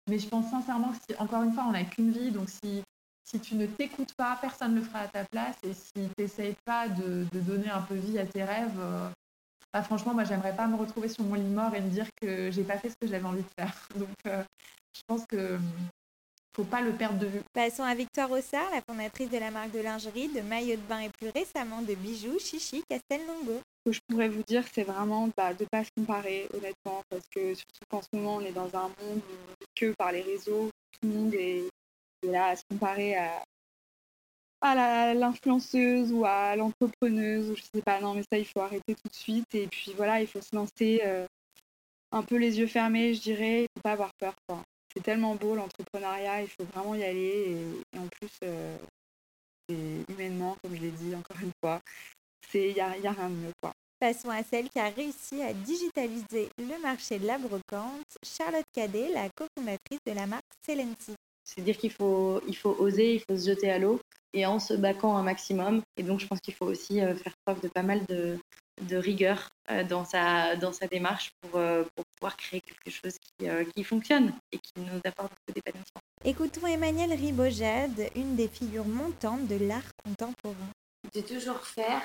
mais 0.08 0.18
je 0.18 0.26
pense 0.26 0.50
sincèrement 0.50 0.88
que 0.88 0.96
si, 1.08 1.16
encore 1.20 1.44
une 1.44 1.52
fois, 1.52 1.66
on 1.68 1.70
n'a 1.70 1.84
qu'une 1.84 2.10
vie, 2.10 2.32
donc 2.32 2.48
si, 2.48 2.82
si 3.22 3.38
tu 3.38 3.54
ne 3.54 3.66
t'écoutes 3.66 4.12
pas, 4.14 4.38
personne 4.40 4.74
ne 4.74 4.80
le 4.80 4.84
fera 4.84 5.02
à 5.02 5.06
ta 5.06 5.24
place. 5.30 5.54
Et 5.62 5.72
si 5.72 5.92
tu 5.94 6.00
n'essayes 6.18 6.56
pas 6.64 6.88
de, 6.88 7.26
de, 7.30 7.40
donner 7.40 7.70
un 7.70 7.82
peu 7.82 7.94
vie 7.94 8.18
à 8.18 8.26
tes 8.26 8.42
rêves, 8.42 8.80
euh, 8.80 9.08
bah, 9.72 9.84
franchement, 9.84 10.14
moi, 10.14 10.24
j'aimerais 10.24 10.56
pas 10.56 10.66
me 10.66 10.74
retrouver 10.74 11.08
sur 11.08 11.22
mon 11.22 11.34
lit 11.34 11.42
mort 11.44 11.72
et 11.76 11.80
me 11.80 11.90
dire 11.90 12.08
que 12.20 12.50
j'ai 12.50 12.64
pas 12.64 12.76
fait 12.76 12.90
ce 12.90 12.96
que 13.00 13.06
j'avais 13.06 13.24
envie 13.24 13.44
de 13.44 13.54
faire. 13.56 13.86
Donc, 13.96 14.16
euh, 14.26 14.42
je 14.96 15.02
pense 15.06 15.24
que 15.26 15.60
faut 16.54 16.64
pas 16.64 16.80
le 16.80 16.92
perdre 16.92 17.18
de 17.18 17.26
vue. 17.26 17.42
Passons 17.52 17.82
à 17.82 17.94
Victoire 17.94 18.30
Ossard, 18.30 18.70
la 18.70 18.82
fondatrice 18.82 19.30
de 19.30 19.38
la 19.38 19.50
marque 19.50 19.70
de 19.70 19.80
lingerie, 19.80 20.28
de 20.28 20.40
maillots 20.40 20.76
de 20.76 20.82
bain 20.82 21.00
et 21.00 21.08
plus 21.08 21.28
récemment 21.30 21.82
de 21.82 21.94
bijoux 21.94 22.38
Chichi 22.38 22.82
Castelnongo. 22.88 23.60
Ce 23.86 23.90
que 23.90 23.92
je 23.92 24.00
pourrais 24.08 24.28
vous 24.28 24.42
dire, 24.42 24.64
c'est 24.72 24.82
vraiment 24.82 25.28
bah, 25.36 25.54
de 25.54 25.62
ne 25.62 25.68
pas 25.68 25.84
se 25.84 25.90
comparer, 25.96 26.48
honnêtement, 26.52 27.02
parce 27.08 27.26
que 27.28 27.54
surtout 27.54 27.84
qu'en 27.88 28.02
ce 28.02 28.08
moment, 28.12 28.36
on 28.36 28.40
est 28.40 28.52
dans 28.52 28.74
un 28.74 28.90
monde 29.00 29.20
que 29.74 29.92
par 29.92 30.12
les 30.12 30.22
réseaux, 30.22 30.70
tout 30.92 31.08
le 31.08 31.14
monde 31.14 31.34
est, 31.34 31.64
là 32.22 32.48
à 32.48 32.56
se 32.56 32.62
comparer 32.68 33.16
à, 33.16 33.42
à 34.60 35.14
l'influenceuse 35.14 36.12
ou 36.12 36.26
à 36.26 36.54
l'entrepreneuse 36.56 37.50
ou 37.50 37.56
je 37.56 37.62
sais 37.62 37.82
pas. 37.82 38.00
Non, 38.00 38.14
mais 38.14 38.22
ça, 38.30 38.38
il 38.38 38.44
faut 38.44 38.60
arrêter 38.60 38.94
tout 38.94 39.08
de 39.08 39.14
suite. 39.14 39.54
Et 39.54 39.66
puis 39.68 39.94
voilà, 39.96 40.20
il 40.20 40.26
faut 40.26 40.42
se 40.42 40.54
lancer 40.54 41.00
euh, 41.04 41.26
un 42.12 42.22
peu 42.22 42.36
les 42.36 42.58
yeux 42.58 42.66
fermés, 42.66 43.14
je 43.14 43.22
dirais. 43.22 43.62
Il 43.62 43.68
faut 43.74 43.82
pas 43.82 43.92
avoir 43.92 44.10
peur. 44.18 44.34
C'est 44.94 45.02
tellement 45.02 45.34
beau 45.34 45.54
l'entrepreneuriat, 45.54 46.42
il 46.42 46.48
faut 46.48 46.64
vraiment 46.64 46.94
y 46.94 47.04
aller. 47.04 47.56
Et, 47.94 47.98
en 47.98 48.06
plus, 48.08 48.30
euh, 48.44 48.76
humainement, 50.08 50.56
comme 50.62 50.74
je 50.74 50.80
l'ai 50.80 50.90
dit 50.90 51.14
encore 51.14 51.36
une 51.42 51.52
fois, 51.62 51.80
il 52.54 52.74
n'y 52.74 52.80
a, 52.80 52.96
y 52.98 53.06
a 53.06 53.12
rien 53.12 53.28
de 53.28 53.34
mieux. 53.34 53.52
Quoi. 53.62 53.72
Passons 54.00 54.30
à 54.30 54.42
celle 54.42 54.68
qui 54.70 54.78
a 54.78 54.88
réussi 54.88 55.42
à 55.42 55.52
digitaliser 55.52 56.48
le 56.58 56.80
marché 56.80 57.18
de 57.18 57.26
la 57.26 57.38
brocante, 57.38 58.16
Charlotte 58.24 58.64
Cadet, 58.72 59.10
la 59.10 59.28
cofondatrice 59.28 60.00
de 60.06 60.12
la 60.12 60.26
marque 60.26 60.44
Celency. 60.64 61.14
C'est 61.44 61.60
dire 61.60 61.76
qu'il 61.76 61.92
faut, 61.92 62.40
il 62.48 62.56
faut 62.56 62.74
oser, 62.78 63.14
il 63.16 63.20
faut 63.20 63.36
se 63.36 63.46
jeter 63.46 63.70
à 63.70 63.78
l'eau 63.78 64.00
et 64.32 64.46
en 64.46 64.58
se 64.58 64.74
baquant 64.74 65.16
un 65.16 65.22
maximum. 65.22 65.82
Et 65.96 66.02
donc, 66.02 66.20
je 66.20 66.26
pense 66.26 66.40
qu'il 66.40 66.54
faut 66.54 66.66
aussi 66.66 67.00
euh, 67.00 67.14
faire 67.14 67.34
preuve 67.44 67.60
de 67.60 67.68
pas 67.68 67.82
mal 67.82 68.04
de, 68.06 68.38
de 68.88 68.96
rigueur 68.96 69.50
dans, 69.88 70.04
sa, 70.04 70.56
dans 70.56 70.72
sa 70.72 70.86
démarche 70.86 71.32
pour, 71.40 71.58
euh, 71.58 71.84
pour 71.94 72.04
pouvoir 72.16 72.36
créer 72.36 72.60
quelque 72.60 72.90
chose 72.90 73.14
qui, 73.18 73.46
qui 73.74 73.84
fonctionne 73.84 74.32
et 74.52 74.58
qui 74.58 74.72
nous 74.78 75.00
apporte 75.04 75.30
beaucoup 75.30 75.52
d'épanouissement. 75.54 76.00
Écoutons 76.24 76.66
Emmanuelle 76.66 77.12
Ribojade, 77.12 78.10
une 78.14 78.36
des 78.36 78.48
figures 78.48 78.86
montantes 78.86 79.46
de 79.46 79.56
l'art 79.56 79.90
contemporain. 80.04 80.70
De 81.14 81.20
toujours 81.20 81.60
faire 81.60 82.02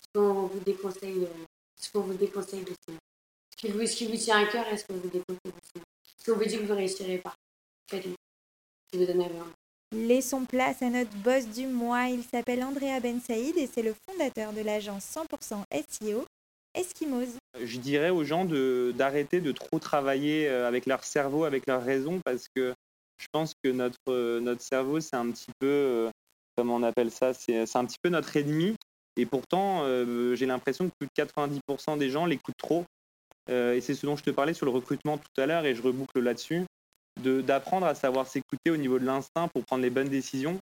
ce 0.00 0.18
qu'on 0.18 0.46
vous 0.46 0.60
déconseille, 0.60 1.28
ce 1.80 1.90
qu'on 1.90 2.00
vous 2.00 2.14
déconseille 2.14 2.64
de 2.64 2.74
faire. 2.86 2.98
Ce 3.50 3.56
qui 3.56 3.72
vous, 3.72 3.86
ce 3.86 3.96
qui 3.96 4.06
vous 4.06 4.16
tient 4.16 4.42
à 4.42 4.46
cœur 4.46 4.66
est 4.68 4.78
ce 4.78 4.86
qu'on 4.86 4.94
vous 4.94 5.08
déconseille 5.08 5.38
de 5.44 5.50
faire. 5.50 5.82
Ce 6.18 6.30
qu'on 6.30 6.38
vous 6.38 6.44
dit 6.44 6.56
que 6.56 6.62
vous 6.62 6.72
ne 6.72 6.78
réussirez 6.78 7.18
pas. 7.18 7.34
Faites-le. 7.90 8.14
Si 8.90 8.98
vous 8.98 9.06
donnez 9.06 9.28
Laissons 9.92 10.46
place 10.46 10.80
à 10.80 10.88
notre 10.88 11.14
boss 11.16 11.46
du 11.46 11.66
mois. 11.66 12.08
Il 12.08 12.22
s'appelle 12.24 12.64
Andrea 12.64 12.98
Ben 13.00 13.20
Saïd 13.20 13.56
et 13.58 13.66
c'est 13.66 13.82
le 13.82 13.94
fondateur 14.08 14.52
de 14.52 14.62
l'agence 14.62 15.04
100% 15.04 15.64
SEO, 15.88 16.24
Eskimos. 16.74 17.38
Je 17.60 17.78
dirais 17.78 18.10
aux 18.10 18.24
gens 18.24 18.44
d'arrêter 18.44 19.40
de, 19.40 19.52
trop 19.52 19.78
travailler 19.78 20.48
euh, 20.48 20.66
avec 20.66 20.86
leur 20.86 21.04
cerveau, 21.04 21.44
avec 21.44 21.66
leur 21.66 21.82
raison, 21.82 22.20
parce 22.24 22.46
que 22.54 22.74
je 23.18 23.26
pense 23.30 23.54
que 23.62 23.70
notre, 23.70 23.98
euh, 24.08 24.40
notre 24.40 24.62
cerveau, 24.62 25.00
c'est 25.00 25.16
un 25.16 25.30
petit 25.30 25.50
peu, 25.58 25.66
euh, 25.66 26.10
comment 26.56 26.76
on 26.76 26.82
appelle 26.82 27.10
ça, 27.10 27.34
c'est 27.34 27.76
un 27.76 27.84
petit 27.84 27.98
peu 28.02 28.08
notre 28.08 28.36
ennemi. 28.36 28.74
Et 29.16 29.26
pourtant, 29.26 29.84
j'ai 30.34 30.46
l'impression 30.46 30.86
que 30.86 30.92
plus 30.98 31.06
de 31.06 31.12
90% 31.12 31.98
des 31.98 32.08
gens 32.08 32.24
l'écoutent 32.24 32.56
trop. 32.56 32.86
et 33.50 33.78
c'est 33.82 33.94
ce 33.94 34.06
dont 34.06 34.16
je 34.16 34.22
te 34.22 34.30
parlais 34.30 34.54
sur 34.54 34.64
le 34.64 34.72
recrutement 34.72 35.18
tout 35.18 35.38
à 35.38 35.44
l'heure, 35.44 35.66
et 35.66 35.74
je 35.74 35.82
reboucle 35.82 36.18
là-dessus 36.18 36.64
d'apprendre 37.20 37.86
à 37.86 37.94
savoir 37.94 38.26
s'écouter 38.26 38.70
au 38.70 38.78
niveau 38.78 38.98
de 38.98 39.04
l'instinct 39.04 39.48
pour 39.48 39.64
prendre 39.64 39.82
les 39.82 39.90
bonnes 39.90 40.08
décisions. 40.08 40.58